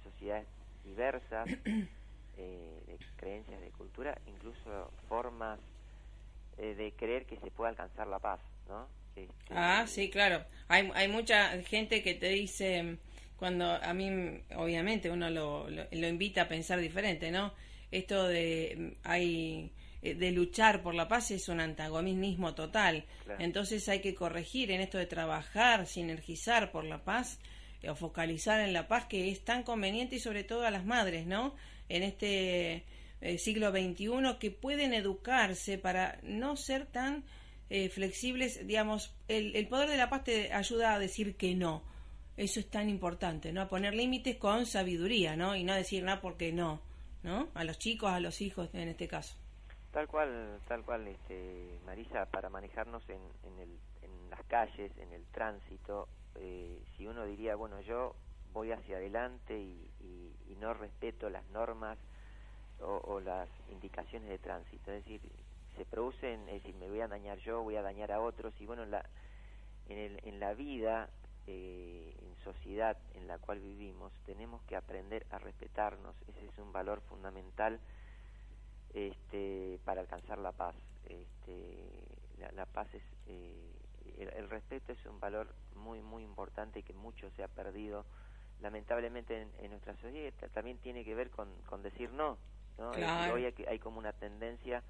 sociedades 0.00 0.46
diversas, 0.84 1.48
eh, 2.36 2.82
de 2.86 2.98
creencias, 3.16 3.60
de 3.60 3.70
cultura, 3.70 4.18
incluso 4.26 4.90
formas 5.08 5.58
eh, 6.58 6.74
de 6.74 6.92
creer 6.92 7.26
que 7.26 7.36
se 7.38 7.50
puede 7.50 7.70
alcanzar 7.70 8.06
la 8.06 8.18
paz, 8.18 8.40
¿no? 8.68 8.86
Este, 9.16 9.32
ah, 9.50 9.84
sí, 9.86 10.10
claro. 10.10 10.44
Hay, 10.68 10.90
hay 10.94 11.08
mucha 11.08 11.50
gente 11.62 12.02
que 12.02 12.14
te 12.14 12.28
dice, 12.28 12.96
cuando 13.36 13.66
a 13.66 13.92
mí, 13.92 14.42
obviamente, 14.56 15.10
uno 15.10 15.28
lo, 15.28 15.68
lo, 15.68 16.08
invita 16.08 16.42
a 16.42 16.48
pensar 16.48 16.78
diferente, 16.78 17.30
¿no? 17.30 17.52
Esto 17.90 18.26
de, 18.26 18.96
hay 19.04 19.70
eh, 20.02 20.14
de 20.14 20.32
luchar 20.32 20.82
por 20.82 20.94
la 20.94 21.08
paz 21.08 21.30
es 21.30 21.48
un 21.48 21.60
antagonismo 21.60 22.54
total. 22.54 23.04
Entonces 23.38 23.88
hay 23.88 24.00
que 24.00 24.14
corregir 24.14 24.70
en 24.70 24.80
esto 24.80 24.98
de 24.98 25.06
trabajar, 25.06 25.86
sinergizar 25.86 26.72
por 26.72 26.84
la 26.84 27.04
paz 27.04 27.38
o 27.88 27.94
focalizar 27.94 28.60
en 28.60 28.72
la 28.72 28.88
paz 28.88 29.06
que 29.06 29.30
es 29.30 29.44
tan 29.44 29.62
conveniente 29.62 30.16
y 30.16 30.20
sobre 30.20 30.44
todo 30.44 30.66
a 30.66 30.70
las 30.70 30.84
madres, 30.84 31.26
¿no? 31.26 31.54
En 31.88 32.02
este 32.02 32.84
eh, 33.20 33.38
siglo 33.38 33.70
XXI 33.70 34.38
que 34.38 34.50
pueden 34.50 34.94
educarse 34.94 35.78
para 35.78 36.18
no 36.22 36.56
ser 36.56 36.86
tan 36.86 37.24
eh, 37.70 37.88
flexibles, 37.88 38.66
digamos, 38.66 39.14
el, 39.28 39.56
el, 39.56 39.68
poder 39.68 39.88
de 39.88 39.96
la 39.96 40.10
paz 40.10 40.24
te 40.24 40.52
ayuda 40.52 40.94
a 40.94 40.98
decir 40.98 41.36
que 41.36 41.54
no. 41.54 41.82
Eso 42.36 42.60
es 42.60 42.68
tan 42.68 42.88
importante, 42.88 43.52
¿no? 43.52 43.62
A 43.62 43.68
poner 43.68 43.94
límites 43.94 44.36
con 44.36 44.66
sabiduría, 44.66 45.36
¿no? 45.36 45.54
Y 45.54 45.64
no 45.64 45.74
decir 45.74 46.02
nada 46.02 46.20
porque 46.20 46.52
no, 46.52 46.80
¿no? 47.22 47.48
A 47.54 47.64
los 47.64 47.78
chicos, 47.78 48.10
a 48.10 48.20
los 48.20 48.40
hijos 48.40 48.70
en 48.74 48.88
este 48.88 49.08
caso. 49.08 49.36
Tal 49.92 50.08
cual, 50.08 50.58
tal 50.66 50.82
cual, 50.84 51.06
este, 51.06 51.78
Marisa, 51.84 52.24
para 52.26 52.48
manejarnos 52.48 53.06
en, 53.10 53.20
en, 53.44 53.58
el, 53.58 53.68
en 54.02 54.30
las 54.30 54.42
calles, 54.44 54.90
en 54.96 55.12
el 55.12 55.24
tránsito, 55.26 56.08
eh, 56.36 56.82
si 56.96 57.06
uno 57.06 57.24
diría, 57.24 57.54
bueno, 57.56 57.80
yo 57.80 58.14
voy 58.52 58.72
hacia 58.72 58.96
adelante 58.96 59.58
y, 59.58 59.88
no 60.60 60.74
respeto 60.74 61.28
las 61.28 61.44
normas 61.50 61.98
o, 62.78 63.18
las 63.18 63.48
indicaciones 63.72 64.28
de 64.28 64.38
tránsito, 64.38 64.92
es 64.92 65.04
decir, 65.04 65.20
se 65.76 65.84
producen, 65.84 66.48
es 66.48 66.62
decir, 66.62 66.76
me 66.76 66.88
voy 66.88 67.00
a 67.00 67.08
dañar 67.08 67.38
yo, 67.38 67.64
voy 67.64 67.74
a 67.74 67.82
dañar 67.82 68.12
a 68.12 68.20
otros, 68.20 68.54
y 68.60 68.66
bueno, 68.66 68.84
en 68.84 68.92
la, 68.92 69.04
en, 69.88 69.98
el, 69.98 70.20
en 70.22 70.38
la 70.38 70.54
vida, 70.54 71.08
eh, 71.48 72.14
en 72.16 72.44
sociedad 72.44 72.96
en 73.14 73.26
la 73.26 73.38
cual 73.38 73.58
vivimos, 73.58 74.12
tenemos 74.24 74.62
que 74.68 74.76
aprender 74.76 75.26
a 75.32 75.38
respetarnos, 75.38 76.14
ese 76.28 76.46
es 76.46 76.58
un 76.58 76.72
valor 76.72 77.00
fundamental 77.08 77.80
este, 78.94 79.80
para 79.84 80.02
alcanzar 80.02 80.38
la 80.38 80.52
paz. 80.52 80.76
Este, 81.06 82.02
la, 82.54 82.66
paz 82.66 82.86
es, 82.94 83.02
eh, 83.26 83.72
el, 84.18 84.48
respeto 84.48 84.92
es 84.92 85.06
un 85.06 85.20
valor 85.20 85.54
muy, 85.74 86.00
muy 86.00 86.22
importante 86.22 86.82
que 86.82 86.92
mucho 86.92 87.30
se 87.30 87.42
ha 87.42 87.48
perdido 87.48 88.04
lamentablemente 88.60 89.48
en, 89.58 89.70
nuestra 89.70 89.96
sociedad. 89.96 90.32
También 90.52 90.78
tiene 90.78 91.04
que 91.04 91.14
ver 91.14 91.30
con, 91.30 91.48
con 91.66 91.82
decir 91.82 92.10
no. 92.12 92.38
¿no? 92.78 92.90
Hoy 92.90 93.44
hay, 93.66 93.78
como 93.78 93.98
una 93.98 94.12
tendencia 94.12 94.82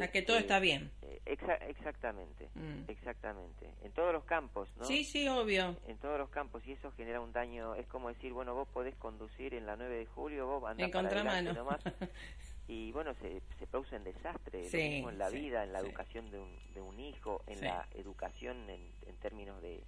a 0.00 0.08
que 0.08 0.22
todo 0.22 0.36
este, 0.36 0.46
está 0.46 0.58
bien. 0.58 0.90
Eh, 1.02 1.20
exactamente, 1.68 2.50
mm. 2.54 2.88
exactamente. 2.88 3.70
En 3.82 3.92
todos 3.92 4.12
los 4.12 4.24
campos, 4.24 4.68
¿no? 4.76 4.84
Sí, 4.84 5.04
sí, 5.04 5.26
obvio. 5.28 5.76
En 5.86 5.96
todos 5.98 6.18
los 6.18 6.28
campos 6.28 6.66
y 6.66 6.72
eso 6.72 6.90
genera 6.92 7.20
un 7.20 7.32
daño. 7.32 7.74
Es 7.74 7.86
como 7.86 8.08
decir, 8.08 8.32
bueno, 8.32 8.54
vos 8.54 8.68
podés 8.68 8.94
conducir 8.96 9.54
en 9.54 9.66
la 9.66 9.76
9 9.76 9.96
de 9.96 10.06
julio, 10.06 10.46
vos 10.46 10.64
andás 10.64 10.86
en 10.86 10.92
contramano. 10.92 11.52
nomás. 11.52 11.80
y 12.68 12.90
bueno, 12.92 13.14
se, 13.14 13.40
se 13.58 13.66
producen 13.66 14.02
desastres 14.02 14.74
en 14.74 15.18
la 15.18 15.30
vida, 15.30 15.62
en 15.62 15.72
la 15.72 15.80
educación 15.80 16.30
de 16.30 16.40
un, 16.40 16.50
de 16.74 16.80
un 16.80 16.98
hijo, 16.98 17.42
en 17.46 17.60
la 17.60 17.86
educación 17.94 18.68
en, 18.68 18.80
en, 19.06 19.16
términos 19.16 19.60
de 19.62 19.82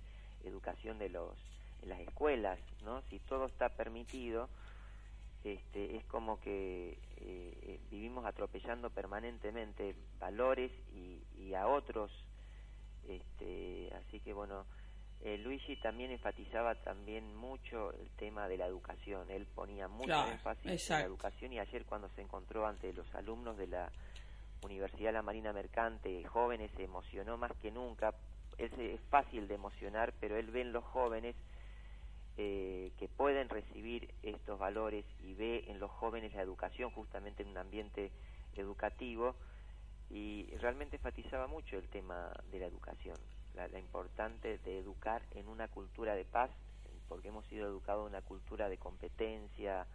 educación 0.44 0.98
de 0.98 1.08
los 1.08 1.36
en 1.82 1.90
las 1.90 2.00
escuelas, 2.00 2.58
¿no? 2.84 3.02
Si 3.02 3.18
todo 3.20 3.46
está 3.46 3.68
permitido, 3.68 4.48
este, 5.44 5.96
es 5.96 6.04
como 6.06 6.40
que 6.40 6.90
eh, 6.90 6.98
eh, 7.62 7.80
vivimos 7.90 8.26
atropellando 8.26 8.90
permanentemente 8.90 9.94
valores 10.18 10.72
y, 10.92 11.22
y 11.36 11.54
a 11.54 11.68
otros, 11.68 12.10
este, 13.08 13.92
así 13.94 14.20
que 14.20 14.32
bueno, 14.32 14.66
eh, 15.20 15.36
Luigi 15.38 15.76
también 15.76 16.12
enfatizaba 16.12 16.76
también 16.76 17.36
mucho 17.36 17.92
el 17.92 18.08
tema 18.10 18.48
de 18.48 18.56
la 18.56 18.66
educación. 18.66 19.28
Él 19.30 19.46
ponía 19.46 19.88
mucho 19.88 20.26
énfasis 20.28 20.90
en 20.90 20.96
la 20.96 21.04
educación 21.04 21.52
y 21.52 21.58
ayer 21.58 21.84
cuando 21.84 22.08
se 22.10 22.22
encontró 22.22 22.66
ante 22.66 22.92
los 22.92 23.12
alumnos 23.14 23.56
de 23.56 23.66
la 23.66 23.90
Universidad 24.62 25.08
de 25.08 25.14
la 25.14 25.22
Marina 25.22 25.52
Mercante, 25.52 26.24
jóvenes, 26.24 26.70
se 26.76 26.84
emocionó 26.84 27.36
más 27.36 27.52
que 27.60 27.70
nunca. 27.70 28.14
Es, 28.58 28.72
es 28.78 29.00
fácil 29.10 29.48
de 29.48 29.54
emocionar, 29.54 30.12
pero 30.20 30.36
él 30.36 30.50
ve 30.50 30.62
en 30.62 30.72
los 30.72 30.84
jóvenes 30.84 31.34
eh, 32.36 32.92
que 32.98 33.08
pueden 33.08 33.48
recibir 33.48 34.14
estos 34.22 34.58
valores 34.58 35.04
y 35.24 35.34
ve 35.34 35.64
en 35.66 35.80
los 35.80 35.90
jóvenes 35.90 36.34
la 36.34 36.42
educación 36.42 36.90
justamente 36.90 37.42
en 37.42 37.50
un 37.50 37.58
ambiente 37.58 38.12
educativo 38.54 39.34
y 40.10 40.46
realmente 40.60 40.96
enfatizaba 40.96 41.48
mucho 41.48 41.76
el 41.76 41.88
tema 41.88 42.32
de 42.50 42.60
la 42.60 42.66
educación 42.66 43.16
la, 43.54 43.78
importante 43.78 44.58
de 44.58 44.78
educar 44.78 45.22
en 45.32 45.48
una 45.48 45.68
cultura 45.68 46.14
de 46.14 46.24
paz, 46.24 46.50
porque 47.08 47.28
hemos 47.28 47.46
sido 47.46 47.66
educados 47.66 48.06
en 48.06 48.14
una 48.14 48.22
cultura 48.22 48.68
de 48.68 48.78
competencia. 48.78 49.86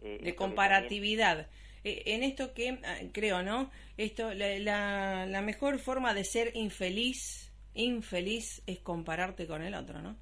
Eh, 0.00 0.20
de 0.22 0.36
comparatividad. 0.36 1.48
Eh, 1.84 2.02
en 2.06 2.22
esto 2.22 2.54
que 2.54 2.78
ah, 2.84 2.98
creo, 3.12 3.42
¿no? 3.42 3.70
Esto, 3.96 4.32
la, 4.34 5.26
la, 5.26 5.42
mejor 5.42 5.78
forma 5.78 6.14
de 6.14 6.24
ser 6.24 6.54
infeliz, 6.54 7.52
infeliz, 7.74 8.62
es 8.66 8.78
compararte 8.80 9.46
con 9.46 9.62
el 9.62 9.74
otro, 9.74 10.00
¿no? 10.00 10.16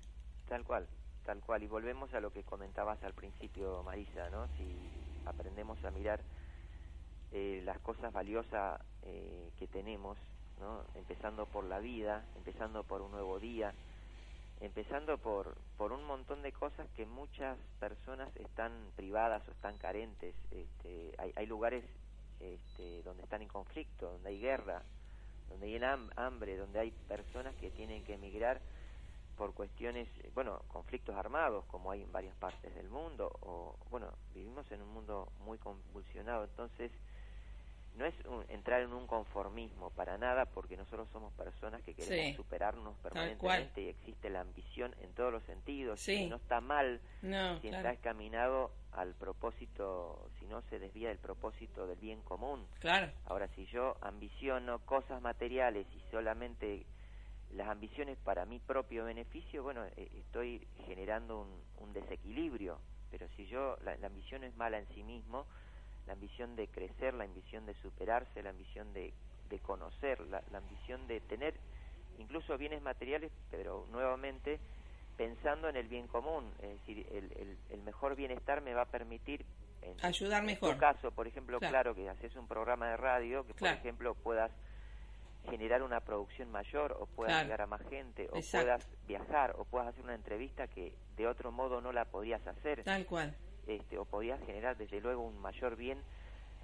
Tal 0.48 0.64
cual, 0.64 0.87
tal 1.24 1.40
cual. 1.40 1.62
Y 1.62 1.66
volvemos 1.66 2.12
a 2.14 2.20
lo 2.20 2.30
que 2.30 2.42
comentabas 2.42 3.02
al 3.02 3.14
principio, 3.14 3.82
Marisa, 3.82 4.30
¿no? 4.30 4.48
Si 4.56 4.64
aprendemos 5.26 5.82
a 5.85 5.90
mirar 5.90 6.20
eh, 7.32 7.61
las 7.64 7.78
cosas 7.80 8.12
valiosas 8.12 8.80
que 9.59 9.68
tenemos 9.68 10.18
empezando 10.95 11.47
por 11.47 11.64
la 11.64 11.79
vida, 11.79 12.25
empezando 12.37 12.83
por 12.85 13.03
un 13.03 13.11
nuevo 13.11 13.38
día, 13.38 13.73
empezando 14.61 15.19
por, 15.19 15.55
por 15.77 15.92
un 15.92 16.05
montón 16.05 16.42
de 16.42 16.53
cosas 16.53 16.88
que 16.97 17.07
muchas 17.07 17.59
personas 17.79 18.35
están 18.37 18.73
privadas 18.97 19.47
o 19.49 19.53
están 19.53 19.77
carentes. 19.79 20.35
Este, 20.51 21.14
hay, 21.19 21.33
hay 21.37 21.47
lugares 21.47 21.85
este, 22.40 23.03
donde 23.03 23.23
están 23.23 23.42
en 23.42 23.49
conflicto, 23.49 24.12
donde 24.12 24.31
hay 24.31 24.40
guerra, 24.40 24.83
donde 25.49 25.66
hay 25.66 25.81
hambre, 26.16 26.57
donde 26.57 26.81
hay 26.81 26.90
personas 27.09 27.55
que 27.57 27.71
tienen 27.71 28.05
que 28.05 28.14
emigrar 28.14 28.61
por 29.37 29.53
cuestiones, 29.53 30.09
bueno, 30.35 30.62
conflictos 30.69 31.14
armados, 31.14 31.64
como 31.66 31.90
hay 31.90 32.03
en 32.03 32.11
varias 32.11 32.35
partes 32.37 32.75
del 32.75 32.88
mundo, 32.88 33.31
o 33.42 33.77
bueno, 33.90 34.11
vivimos 34.35 34.71
en 34.73 34.81
un 34.81 34.88
mundo 34.88 35.31
muy 35.45 35.59
convulsionado, 35.59 36.45
entonces 36.45 36.90
no 37.96 38.04
es 38.04 38.14
entrar 38.48 38.82
en 38.82 38.92
un 38.92 39.06
conformismo 39.06 39.90
para 39.90 40.18
nada 40.18 40.46
porque 40.46 40.76
nosotros 40.76 41.09
somos 41.12 41.32
personas 41.35 41.82
que 41.82 41.94
queremos 41.94 42.37
superarnos 42.37 42.96
permanentemente 42.98 43.82
y 43.82 43.88
existe 43.88 44.30
la 44.30 44.40
ambición 44.40 44.94
en 45.00 45.12
todos 45.14 45.32
los 45.32 45.42
sentidos 45.44 46.06
y 46.09 46.26
no 46.26 46.37
está 46.37 46.61
mal 46.61 47.00
si 47.20 47.68
está 47.68 47.92
encaminado 47.92 48.72
al 48.92 49.14
propósito 49.14 50.30
si 50.38 50.46
no 50.46 50.62
se 50.62 50.78
desvía 50.78 51.09
del 51.09 51.18
propósito 51.18 51.87
del 51.87 51.98
bien 51.98 52.20
común. 52.22 52.66
Claro. 52.80 53.11
Ahora 53.24 53.48
si 53.54 53.66
yo 53.66 53.96
ambiciono 54.00 54.78
cosas 54.80 55.20
materiales 55.22 55.87
y 55.94 56.00
solamente 56.11 56.87
las 57.52 57.68
ambiciones 57.68 58.18
para 58.18 58.44
mi 58.44 58.59
propio 58.59 59.04
beneficio, 59.04 59.62
bueno, 59.62 59.85
eh, 59.96 60.11
estoy 60.18 60.66
generando 60.87 61.40
un, 61.40 61.62
un, 61.78 61.92
desequilibrio, 61.92 62.80
pero 63.11 63.28
si 63.37 63.46
yo, 63.46 63.76
la, 63.85 63.94
ambición 64.06 64.44
es 64.44 64.54
mala 64.56 64.78
en 64.78 64.87
sí 64.88 65.02
mismo, 65.02 65.46
la 66.07 66.12
ambición 66.12 66.57
de 66.57 66.69
crecer, 66.69 67.14
la 67.14 67.25
ambición 67.25 67.66
de 67.66 67.75
superarse, 67.75 68.42
la 68.42 68.51
ambición 68.51 68.92
de, 68.92 69.12
de 69.49 69.59
conocer, 69.59 70.21
la, 70.29 70.42
ambición 70.55 71.07
de 71.07 71.21
tener 71.21 71.55
incluso 72.19 72.57
bienes 72.57 72.83
materiales, 72.83 73.33
pero 73.51 73.87
nuevamente 73.90 74.59
pensando 75.16 75.69
en 75.69 75.77
el 75.77 75.88
bien 75.88 76.07
común, 76.07 76.53
es 76.62 76.69
decir, 76.69 77.07
el, 77.11 77.57
el, 77.71 77.83
mejor 77.83 78.16
bienestar 78.16 78.61
me 78.61 78.75
va 78.75 78.83
a 78.83 78.87
permitir 78.87 79.45
ayudar 80.03 80.42
mejor. 80.42 80.71
En 80.71 80.75
tu 80.75 80.81
caso, 80.81 81.11
por 81.11 81.27
ejemplo, 81.27 81.59
claro, 81.59 81.95
que 81.95 82.09
haces 82.09 82.35
un 82.37 82.47
programa 82.47 82.88
de 82.88 82.97
radio, 82.97 83.47
que 83.47 83.55
por 83.55 83.69
ejemplo 83.69 84.14
puedas 84.14 84.51
generar 85.49 85.83
una 85.83 86.01
producción 86.01 86.51
mayor 86.51 86.97
o 86.99 87.07
puedas 87.07 87.45
llegar 87.45 87.62
a 87.62 87.66
más 87.66 87.81
gente 87.88 88.29
o 88.33 88.40
puedas 88.51 88.87
viajar 89.07 89.55
o 89.59 89.64
puedas 89.64 89.88
hacer 89.88 90.05
una 90.05 90.14
entrevista 90.14 90.66
que 90.66 90.92
de 91.16 91.27
otro 91.27 91.53
modo 91.53 91.81
no 91.81 91.92
la 91.92 92.05
podías 92.05 92.45
hacer. 92.47 92.83
Tal 92.83 93.07
cual. 93.07 93.35
Este, 93.66 93.98
o 93.98 94.05
podías 94.05 94.40
generar 94.46 94.76
desde 94.76 95.00
luego 95.00 95.22
un 95.22 95.38
mayor 95.38 95.76
bien 95.76 95.98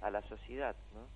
a 0.01 0.09
la 0.09 0.21
sociedad, 0.27 0.75
¿no? 0.93 1.07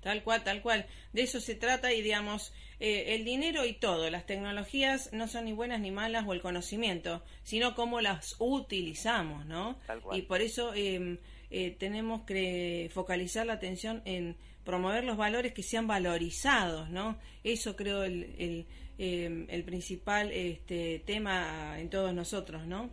Tal 0.00 0.22
cual, 0.22 0.44
tal 0.44 0.62
cual. 0.62 0.86
De 1.12 1.22
eso 1.22 1.40
se 1.40 1.54
trata 1.54 1.92
y 1.92 2.00
digamos, 2.00 2.54
eh, 2.78 3.14
el 3.14 3.24
dinero 3.24 3.64
y 3.64 3.72
todo, 3.72 4.08
las 4.08 4.24
tecnologías 4.24 5.12
no 5.12 5.26
son 5.26 5.46
ni 5.46 5.52
buenas 5.52 5.80
ni 5.80 5.90
malas 5.90 6.24
o 6.26 6.32
el 6.32 6.40
conocimiento, 6.40 7.22
sino 7.42 7.74
cómo 7.74 8.00
las 8.00 8.36
utilizamos, 8.38 9.46
¿no? 9.46 9.78
Tal 9.86 10.00
cual. 10.00 10.18
Y 10.18 10.22
por 10.22 10.42
eso 10.42 10.72
eh, 10.74 11.18
eh, 11.50 11.70
tenemos 11.78 12.22
que 12.22 12.90
focalizar 12.92 13.46
la 13.46 13.54
atención 13.54 14.02
en 14.04 14.36
promover 14.64 15.04
los 15.04 15.16
valores 15.16 15.52
que 15.52 15.62
sean 15.62 15.86
valorizados, 15.86 16.90
¿no? 16.90 17.18
Eso 17.44 17.76
creo 17.76 18.02
el, 18.02 18.34
el, 18.38 18.66
eh, 18.98 19.46
el 19.48 19.64
principal 19.64 20.30
este, 20.32 21.02
tema 21.06 21.78
en 21.78 21.88
todos 21.88 22.12
nosotros, 22.12 22.66
¿no? 22.66 22.90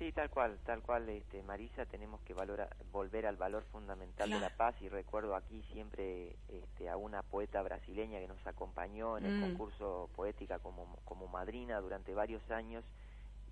Sí, 0.00 0.12
tal 0.12 0.30
cual, 0.30 0.58
tal 0.64 0.80
cual, 0.80 1.06
este, 1.10 1.42
Marisa, 1.42 1.84
tenemos 1.84 2.22
que 2.22 2.32
valorar, 2.32 2.74
volver 2.90 3.26
al 3.26 3.36
valor 3.36 3.64
fundamental 3.64 4.30
de 4.30 4.40
la 4.40 4.48
paz 4.48 4.74
y 4.80 4.88
recuerdo 4.88 5.36
aquí 5.36 5.62
siempre 5.74 6.36
este, 6.48 6.88
a 6.88 6.96
una 6.96 7.20
poeta 7.20 7.60
brasileña 7.60 8.18
que 8.18 8.26
nos 8.26 8.46
acompañó 8.46 9.18
en 9.18 9.26
el 9.26 9.36
mm. 9.36 9.42
concurso 9.42 10.08
poética 10.16 10.58
como, 10.58 10.96
como 11.04 11.28
madrina 11.28 11.78
durante 11.82 12.14
varios 12.14 12.40
años 12.50 12.82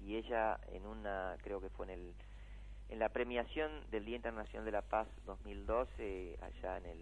y 0.00 0.16
ella 0.16 0.58
en 0.68 0.86
una, 0.86 1.36
creo 1.42 1.60
que 1.60 1.68
fue 1.68 1.84
en 1.84 1.92
el 1.92 2.14
en 2.88 2.98
la 2.98 3.10
premiación 3.10 3.70
del 3.90 4.06
Día 4.06 4.16
Internacional 4.16 4.64
de 4.64 4.72
la 4.72 4.80
Paz 4.80 5.06
2012, 5.26 6.38
allá 6.40 6.78
en 6.78 6.86
el 6.86 7.00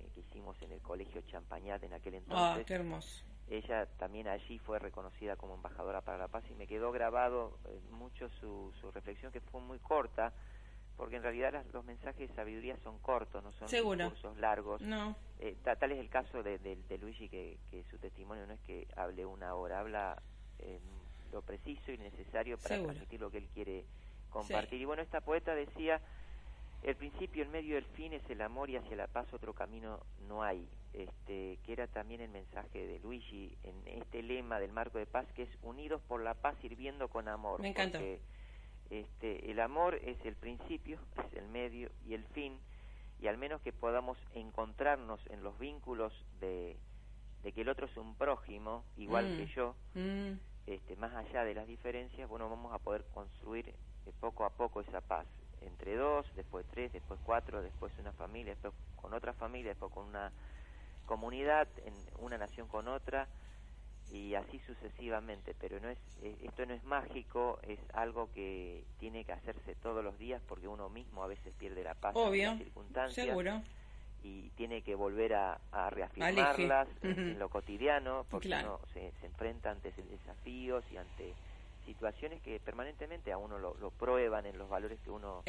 eh, 0.00 0.08
que 0.14 0.20
hicimos 0.20 0.56
en 0.62 0.72
el 0.72 0.80
Colegio 0.80 1.20
Champañat 1.30 1.82
en 1.82 1.92
aquel 1.92 2.14
ah, 2.14 2.16
entonces. 2.16 2.62
Ah, 2.62 2.64
qué 2.66 2.72
hermoso. 2.72 3.22
Ella 3.50 3.86
también 3.98 4.28
allí 4.28 4.58
fue 4.58 4.78
reconocida 4.78 5.36
como 5.36 5.54
embajadora 5.54 6.00
para 6.02 6.18
la 6.18 6.28
paz 6.28 6.44
y 6.50 6.54
me 6.54 6.66
quedó 6.66 6.92
grabado 6.92 7.58
eh, 7.66 7.80
mucho 7.90 8.28
su, 8.40 8.72
su 8.80 8.90
reflexión 8.90 9.32
que 9.32 9.40
fue 9.40 9.60
muy 9.60 9.78
corta, 9.78 10.32
porque 10.96 11.16
en 11.16 11.22
realidad 11.22 11.64
los 11.72 11.84
mensajes 11.84 12.28
de 12.28 12.34
sabiduría 12.34 12.76
son 12.82 12.98
cortos, 12.98 13.42
no 13.42 13.52
son 13.52 13.68
discursos 13.68 14.36
largos. 14.36 14.82
No. 14.82 15.16
Eh, 15.38 15.56
tal 15.62 15.92
es 15.92 15.98
el 15.98 16.10
caso 16.10 16.42
de, 16.42 16.58
de, 16.58 16.98
Luigi, 16.98 17.28
que, 17.28 17.58
que, 17.70 17.84
su 17.84 17.98
testimonio 17.98 18.46
no 18.46 18.52
es 18.52 18.60
que 18.60 18.86
hable 18.96 19.24
una 19.24 19.54
hora, 19.54 19.80
habla 19.80 20.20
lo 21.32 21.42
preciso 21.42 21.92
y 21.92 21.98
necesario 21.98 22.58
para 22.58 22.82
transmitir 22.82 23.20
lo 23.20 23.30
que 23.30 23.38
él 23.38 23.48
quiere 23.54 23.84
compartir. 24.30 24.80
Y 24.80 24.84
bueno, 24.84 25.02
esta 25.02 25.20
poeta 25.20 25.54
decía, 25.54 26.00
el 26.82 26.96
principio, 26.96 27.42
el 27.42 27.48
medio, 27.48 27.76
el 27.76 27.84
fin 27.84 28.12
es 28.12 28.22
el 28.30 28.40
amor 28.40 28.70
y 28.70 28.76
hacia 28.76 28.96
la 28.96 29.06
paz 29.06 29.32
otro 29.32 29.52
camino 29.54 30.00
no 30.26 30.42
hay. 30.42 30.68
Este, 30.92 31.58
que 31.64 31.72
era 31.72 31.86
también 31.86 32.20
el 32.20 32.30
mensaje 32.30 32.86
de 32.86 32.98
Luigi 33.00 33.56
en 33.62 33.74
este 33.86 34.22
lema 34.22 34.58
del 34.58 34.72
marco 34.72 34.98
de 34.98 35.06
paz 35.06 35.26
que 35.34 35.42
es 35.42 35.50
unidos 35.62 36.00
por 36.08 36.22
la 36.22 36.34
paz 36.34 36.56
sirviendo 36.60 37.08
con 37.08 37.28
amor. 37.28 37.60
Me 37.60 37.68
encanta. 37.68 37.98
Porque, 37.98 38.20
este, 38.90 39.50
el 39.50 39.60
amor 39.60 39.96
es 39.96 40.16
el 40.24 40.34
principio, 40.34 40.98
es 41.26 41.38
el 41.38 41.48
medio 41.48 41.90
y 42.06 42.14
el 42.14 42.24
fin 42.28 42.58
y 43.20 43.26
al 43.26 43.36
menos 43.36 43.60
que 43.62 43.72
podamos 43.72 44.16
encontrarnos 44.34 45.20
en 45.26 45.42
los 45.42 45.58
vínculos 45.58 46.12
de, 46.40 46.76
de 47.42 47.52
que 47.52 47.62
el 47.62 47.68
otro 47.68 47.86
es 47.86 47.96
un 47.96 48.14
prójimo 48.14 48.84
igual 48.96 49.34
mm. 49.34 49.36
que 49.36 49.46
yo, 49.46 49.74
mm. 49.94 50.32
este, 50.66 50.96
más 50.96 51.12
allá 51.14 51.44
de 51.44 51.54
las 51.54 51.66
diferencias, 51.66 52.28
bueno, 52.28 52.48
vamos 52.48 52.72
a 52.72 52.78
poder 52.78 53.04
construir 53.12 53.74
poco 54.20 54.44
a 54.44 54.50
poco 54.50 54.80
esa 54.80 55.00
paz 55.00 55.26
entre 55.60 55.96
dos, 55.96 56.26
después 56.36 56.64
tres, 56.70 56.92
después 56.92 57.18
cuatro, 57.24 57.62
después 57.62 57.92
una 57.98 58.12
familia, 58.12 58.52
después 58.52 58.72
con 58.96 59.12
otra 59.12 59.32
familia, 59.34 59.70
después 59.70 59.92
con 59.92 60.06
una 60.06 60.32
comunidad, 61.08 61.66
en 61.84 61.94
una 62.20 62.38
nación 62.38 62.68
con 62.68 62.86
otra 62.86 63.26
y 64.12 64.34
así 64.34 64.60
sucesivamente, 64.60 65.54
pero 65.58 65.80
no 65.80 65.88
es 65.88 65.98
eh, 66.22 66.36
esto 66.44 66.64
no 66.66 66.74
es 66.74 66.84
mágico, 66.84 67.58
es 67.62 67.80
algo 67.94 68.30
que 68.32 68.84
tiene 69.00 69.24
que 69.24 69.32
hacerse 69.32 69.74
todos 69.82 70.04
los 70.04 70.18
días 70.18 70.40
porque 70.46 70.68
uno 70.68 70.88
mismo 70.88 71.24
a 71.24 71.26
veces 71.26 71.52
pierde 71.58 71.82
la 71.82 71.94
paz 71.94 72.14
en 72.14 72.42
las 72.42 72.58
circunstancias 72.58 73.26
seguro. 73.26 73.62
y 74.22 74.50
tiene 74.50 74.82
que 74.82 74.94
volver 74.94 75.34
a, 75.34 75.58
reafirmarlas 75.90 76.88
en, 77.02 77.38
lo 77.38 77.48
cotidiano 77.48 78.24
porque 78.30 78.48
uno 78.48 78.80
se, 78.92 79.12
se 79.20 79.26
enfrenta 79.26 79.70
ante 79.70 79.92
desafíos 79.92 80.84
y 80.92 80.96
ante 80.96 81.34
situaciones 81.88 82.42
que 82.42 82.60
permanentemente 82.60 83.32
a 83.32 83.38
uno 83.38 83.58
lo, 83.58 83.90
prueban 83.92 84.44
en 84.44 84.58
los 84.58 84.68
valores 84.68 85.00
que 85.00 85.10
uno 85.10 85.42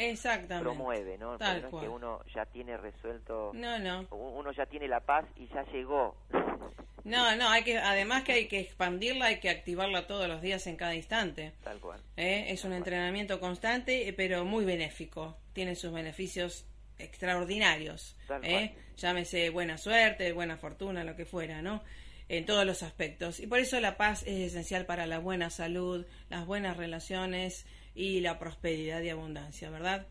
promueve, 0.61 1.17
¿no? 1.17 1.37
no 1.37 1.45
es 1.45 1.65
que 1.65 1.89
uno 1.89 2.21
ya 2.33 2.45
tiene 2.45 2.77
resuelto, 2.77 3.51
no, 3.53 3.77
no. 3.77 4.07
uno 4.11 4.51
ya 4.53 4.65
tiene 4.65 4.87
la 4.87 5.01
paz 5.01 5.25
y 5.35 5.47
ya 5.47 5.63
llegó. 5.71 6.15
No, 7.05 7.33
no, 7.37 7.49
hay 7.49 7.63
que, 7.63 7.77
además 7.77 8.23
que 8.23 8.33
hay 8.33 8.47
que 8.47 8.59
expandirla, 8.59 9.27
hay 9.27 9.39
que 9.39 9.49
activarla 9.49 10.05
todos 10.05 10.27
los 10.27 10.41
días 10.41 10.67
en 10.67 10.75
cada 10.75 10.93
instante. 10.93 11.53
Tal 11.63 11.79
cual. 11.79 12.01
¿Eh? 12.17 12.47
Es 12.49 12.65
un 12.65 12.73
entrenamiento 12.73 13.39
constante, 13.39 14.07
eh, 14.07 14.13
pero 14.13 14.43
muy 14.43 14.65
benéfico. 14.65 15.37
Tiene 15.53 15.75
sus 15.75 15.93
beneficios 15.93 16.67
extraordinarios. 16.99 18.17
¿eh? 18.43 18.75
Llámese 18.97 19.49
buena 19.49 19.77
suerte, 19.77 20.33
buena 20.33 20.57
fortuna, 20.57 21.05
lo 21.05 21.15
que 21.15 21.25
fuera, 21.25 21.61
¿no? 21.61 21.81
En 22.29 22.45
todos 22.45 22.65
los 22.65 22.83
aspectos. 22.83 23.39
Y 23.39 23.47
por 23.47 23.59
eso 23.59 23.79
la 23.79 23.97
paz 23.97 24.23
es 24.25 24.51
esencial 24.51 24.85
para 24.85 25.07
la 25.07 25.19
buena 25.19 25.49
salud, 25.49 26.05
las 26.29 26.45
buenas 26.45 26.77
relaciones 26.77 27.65
y 27.95 28.21
la 28.21 28.39
prosperidad 28.39 29.01
y 29.01 29.09
abundancia, 29.09 29.69
¿verdad? 29.69 30.07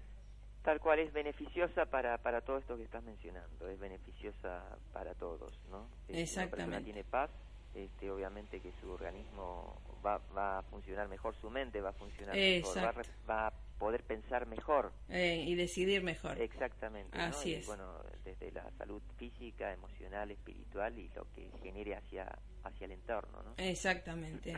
Tal 0.63 0.81
cual 0.81 0.99
es 0.99 1.13
beneficiosa 1.13 1.87
para, 1.87 2.19
para 2.19 2.41
todo 2.43 2.59
esto 2.59 2.77
que 2.77 2.83
estás 2.83 3.03
mencionando, 3.05 3.69
es 3.69 3.79
beneficiosa 3.79 4.63
para 4.93 5.15
todos, 5.15 5.59
¿no? 5.71 5.89
Exactamente. 6.09 6.27
Si 6.27 6.39
una 6.39 6.51
persona 6.51 6.85
tiene 6.85 7.05
paz, 7.05 7.31
este, 7.75 8.11
obviamente 8.11 8.61
que 8.61 8.73
su 8.81 8.91
organismo 8.91 9.81
va, 10.05 10.19
va 10.37 10.59
a 10.59 10.63
funcionar 10.63 11.09
mejor, 11.09 11.35
su 11.41 11.49
mente 11.49 11.81
va 11.81 11.91
a 11.91 11.93
funcionar 11.93 12.35
mejor, 12.35 12.77
va 12.77 12.93
va 13.31 13.47
a 13.47 13.53
poder 13.79 14.03
pensar 14.03 14.47
mejor. 14.47 14.93
Eh, 15.09 15.45
y 15.47 15.55
decidir 15.55 16.03
mejor. 16.03 16.41
Exactamente. 16.41 17.19
Así 17.19 17.55
es. 17.55 17.67
Bueno, 17.67 18.03
desde 18.25 18.51
la 18.53 18.71
salud 18.77 19.03
física, 19.17 19.73
emocional, 19.73 20.31
espiritual 20.31 20.99
y 20.99 21.09
lo 21.15 21.27
que 21.35 21.51
genere 21.63 21.95
hacia, 21.95 22.39
hacia 22.65 22.85
el 22.85 22.93
entorno. 22.93 23.43
¿no? 23.43 23.55
Exactamente. 23.57 24.57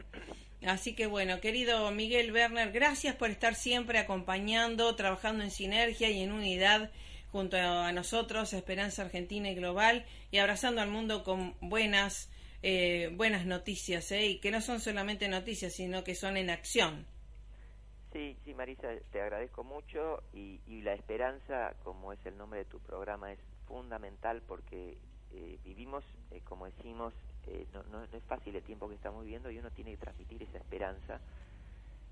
Así 0.67 0.95
que 0.95 1.07
bueno, 1.07 1.41
querido 1.41 1.91
Miguel 1.91 2.33
Werner, 2.33 2.73
gracias 2.73 3.15
por 3.15 3.31
estar 3.31 3.55
siempre 3.55 3.99
acompañando, 3.99 4.95
trabajando 4.97 5.45
en 5.45 5.51
sinergia 5.51 6.11
y 6.11 6.23
en 6.23 6.33
unidad 6.33 6.91
junto 7.33 7.57
a 7.57 7.93
nosotros, 7.93 8.53
Esperanza 8.53 9.03
Argentina 9.03 9.49
y 9.51 9.55
Global, 9.55 10.05
y 10.31 10.39
abrazando 10.39 10.81
al 10.81 10.91
mundo 10.91 11.23
con 11.23 11.55
buenas, 11.61 12.29
eh, 12.63 13.11
buenas 13.15 13.47
noticias, 13.47 14.11
¿eh? 14.13 14.27
y 14.27 14.39
que 14.39 14.51
no 14.51 14.61
son 14.61 14.81
solamente 14.81 15.29
noticias, 15.29 15.73
sino 15.73 16.03
que 16.03 16.15
son 16.15 16.37
en 16.37 16.51
acción. 16.51 17.07
Sí, 18.13 18.37
sí, 18.45 18.55
Marisa, 18.55 18.89
te 19.13 19.21
agradezco 19.21 19.63
mucho 19.63 20.23
y, 20.33 20.61
y, 20.67 20.83
la 20.83 20.95
esperanza, 20.95 21.75
como 21.85 22.13
es 22.13 22.25
el 22.27 22.37
nombre 22.37 22.59
de 22.61 22.65
tu 22.65 22.81
programa, 22.81 23.33
es 23.33 23.39
fundamental 23.67 24.43
porque 24.43 24.99
eh, 25.33 25.59
vivimos, 25.65 26.05
eh, 26.33 26.41
como 26.43 26.67
decimos, 26.67 27.15
eh, 27.47 27.67
no, 27.73 27.85
no, 27.85 28.03
es 28.03 28.25
fácil 28.25 28.57
el 28.57 28.65
tiempo 28.65 28.89
que 28.89 28.97
estamos 28.97 29.23
viviendo 29.23 29.49
y 29.51 29.59
uno 29.59 29.71
tiene 29.71 29.93
que 29.93 29.99
transmitir 29.99 30.43
esa 30.43 30.59
esperanza 30.59 31.21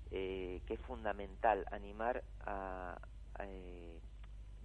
que 0.09 0.63
es 0.67 0.79
fundamental, 0.87 1.65
animar 1.69 2.23
a, 2.39 2.97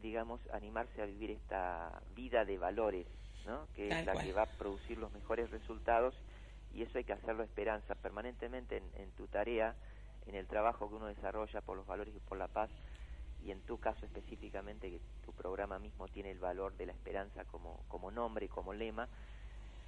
digamos, 0.00 0.40
animarse 0.52 1.02
a 1.02 1.04
vivir 1.04 1.32
esta 1.32 2.02
vida 2.16 2.46
de 2.46 2.56
valores, 2.56 3.06
¿no? 3.44 3.68
que 3.74 3.88
es 3.90 4.06
la 4.06 4.14
que 4.14 4.32
va 4.32 4.44
a 4.44 4.46
producir 4.46 4.96
los 4.96 5.12
mejores 5.12 5.50
resultados 5.50 6.14
y 6.72 6.82
eso 6.82 6.96
hay 6.96 7.04
que 7.04 7.12
hacerlo 7.12 7.42
esperanza 7.42 7.94
permanentemente 7.94 8.78
en, 8.78 8.90
en 8.94 9.10
tu 9.10 9.26
tarea 9.26 9.76
en 10.26 10.34
el 10.34 10.46
trabajo 10.46 10.88
que 10.88 10.94
uno 10.94 11.06
desarrolla 11.06 11.60
por 11.60 11.76
los 11.76 11.86
valores 11.86 12.14
y 12.14 12.20
por 12.20 12.38
la 12.38 12.48
paz, 12.48 12.70
y 13.44 13.50
en 13.50 13.60
tu 13.60 13.78
caso 13.78 14.06
específicamente, 14.06 14.90
que 14.90 15.00
tu 15.24 15.32
programa 15.32 15.78
mismo 15.78 16.08
tiene 16.08 16.30
el 16.30 16.38
valor 16.38 16.76
de 16.76 16.86
la 16.86 16.92
esperanza 16.92 17.44
como, 17.44 17.84
como 17.88 18.10
nombre 18.10 18.48
como 18.48 18.72
lema, 18.72 19.08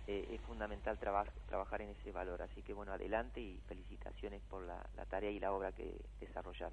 eh, 0.07 0.29
es 0.31 0.41
fundamental 0.43 0.99
trabajar 0.99 1.81
en 1.81 1.91
ese 1.91 2.13
valor. 2.13 2.43
Así 2.43 2.63
que 2.63 2.73
bueno, 2.73 2.93
adelante 2.93 3.41
y 3.41 3.59
felicitaciones 3.67 4.43
por 4.49 4.63
la, 4.63 4.85
la 4.95 5.05
tarea 5.07 5.31
y 5.31 5.41
la 5.41 5.53
obra 5.53 5.73
que 5.73 5.97
desarrollas. 6.21 6.73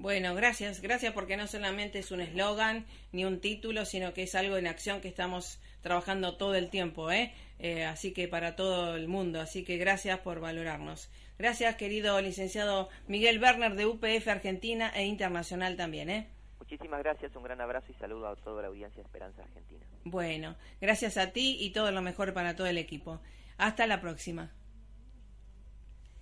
Bueno, 0.00 0.34
gracias, 0.34 0.80
gracias 0.80 1.12
porque 1.12 1.36
no 1.36 1.46
solamente 1.46 1.98
es 1.98 2.10
un 2.10 2.22
eslogan 2.22 2.86
ni 3.12 3.26
un 3.26 3.38
título, 3.38 3.84
sino 3.84 4.14
que 4.14 4.22
es 4.22 4.34
algo 4.34 4.56
en 4.56 4.66
acción 4.66 5.02
que 5.02 5.08
estamos 5.08 5.60
trabajando 5.82 6.38
todo 6.38 6.54
el 6.54 6.70
tiempo, 6.70 7.10
¿eh? 7.10 7.34
¿eh? 7.58 7.84
así 7.84 8.14
que 8.14 8.26
para 8.26 8.56
todo 8.56 8.96
el 8.96 9.08
mundo, 9.08 9.42
así 9.42 9.62
que 9.62 9.76
gracias 9.76 10.18
por 10.20 10.40
valorarnos. 10.40 11.10
Gracias, 11.40 11.76
querido 11.76 12.20
licenciado 12.20 12.90
Miguel 13.08 13.40
Werner 13.40 13.74
de 13.74 13.86
UPF 13.86 14.28
Argentina 14.28 14.92
e 14.94 15.06
Internacional 15.06 15.74
también, 15.74 16.10
¿eh? 16.10 16.28
Muchísimas 16.58 17.02
gracias, 17.02 17.34
un 17.34 17.42
gran 17.42 17.62
abrazo 17.62 17.86
y 17.88 17.94
saludo 17.94 18.28
a 18.28 18.36
toda 18.36 18.60
la 18.60 18.68
audiencia 18.68 19.02
de 19.02 19.06
Esperanza 19.06 19.40
Argentina. 19.40 19.80
Bueno, 20.04 20.54
gracias 20.82 21.16
a 21.16 21.32
ti 21.32 21.56
y 21.58 21.70
todo 21.70 21.92
lo 21.92 22.02
mejor 22.02 22.34
para 22.34 22.56
todo 22.56 22.66
el 22.66 22.76
equipo. 22.76 23.22
Hasta 23.56 23.86
la 23.86 24.02
próxima. 24.02 24.50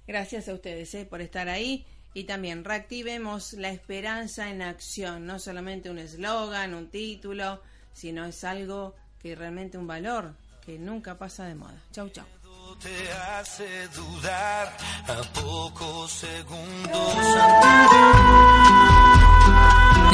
Gracias 0.06 0.48
a 0.48 0.54
ustedes 0.54 0.94
¿eh? 0.94 1.04
por 1.04 1.20
estar 1.20 1.48
ahí 1.48 1.84
y 2.14 2.22
también 2.22 2.62
reactivemos 2.62 3.54
la 3.54 3.70
esperanza 3.70 4.50
en 4.50 4.62
acción, 4.62 5.26
no 5.26 5.40
solamente 5.40 5.90
un 5.90 5.98
eslogan, 5.98 6.74
un 6.74 6.90
título, 6.90 7.60
sino 7.92 8.24
es 8.24 8.44
algo 8.44 8.94
que 9.18 9.34
realmente 9.34 9.78
un 9.78 9.88
valor 9.88 10.36
que 10.64 10.78
nunca 10.78 11.18
pasa 11.18 11.44
de 11.48 11.56
moda. 11.56 11.82
Chau, 11.90 12.08
chau. 12.08 12.37
Te 12.76 13.10
hace 13.12 13.88
dudar 13.88 14.76
a 15.08 15.40
pocos 15.40 16.12
segundos. 16.12 17.14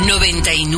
99 0.07 0.75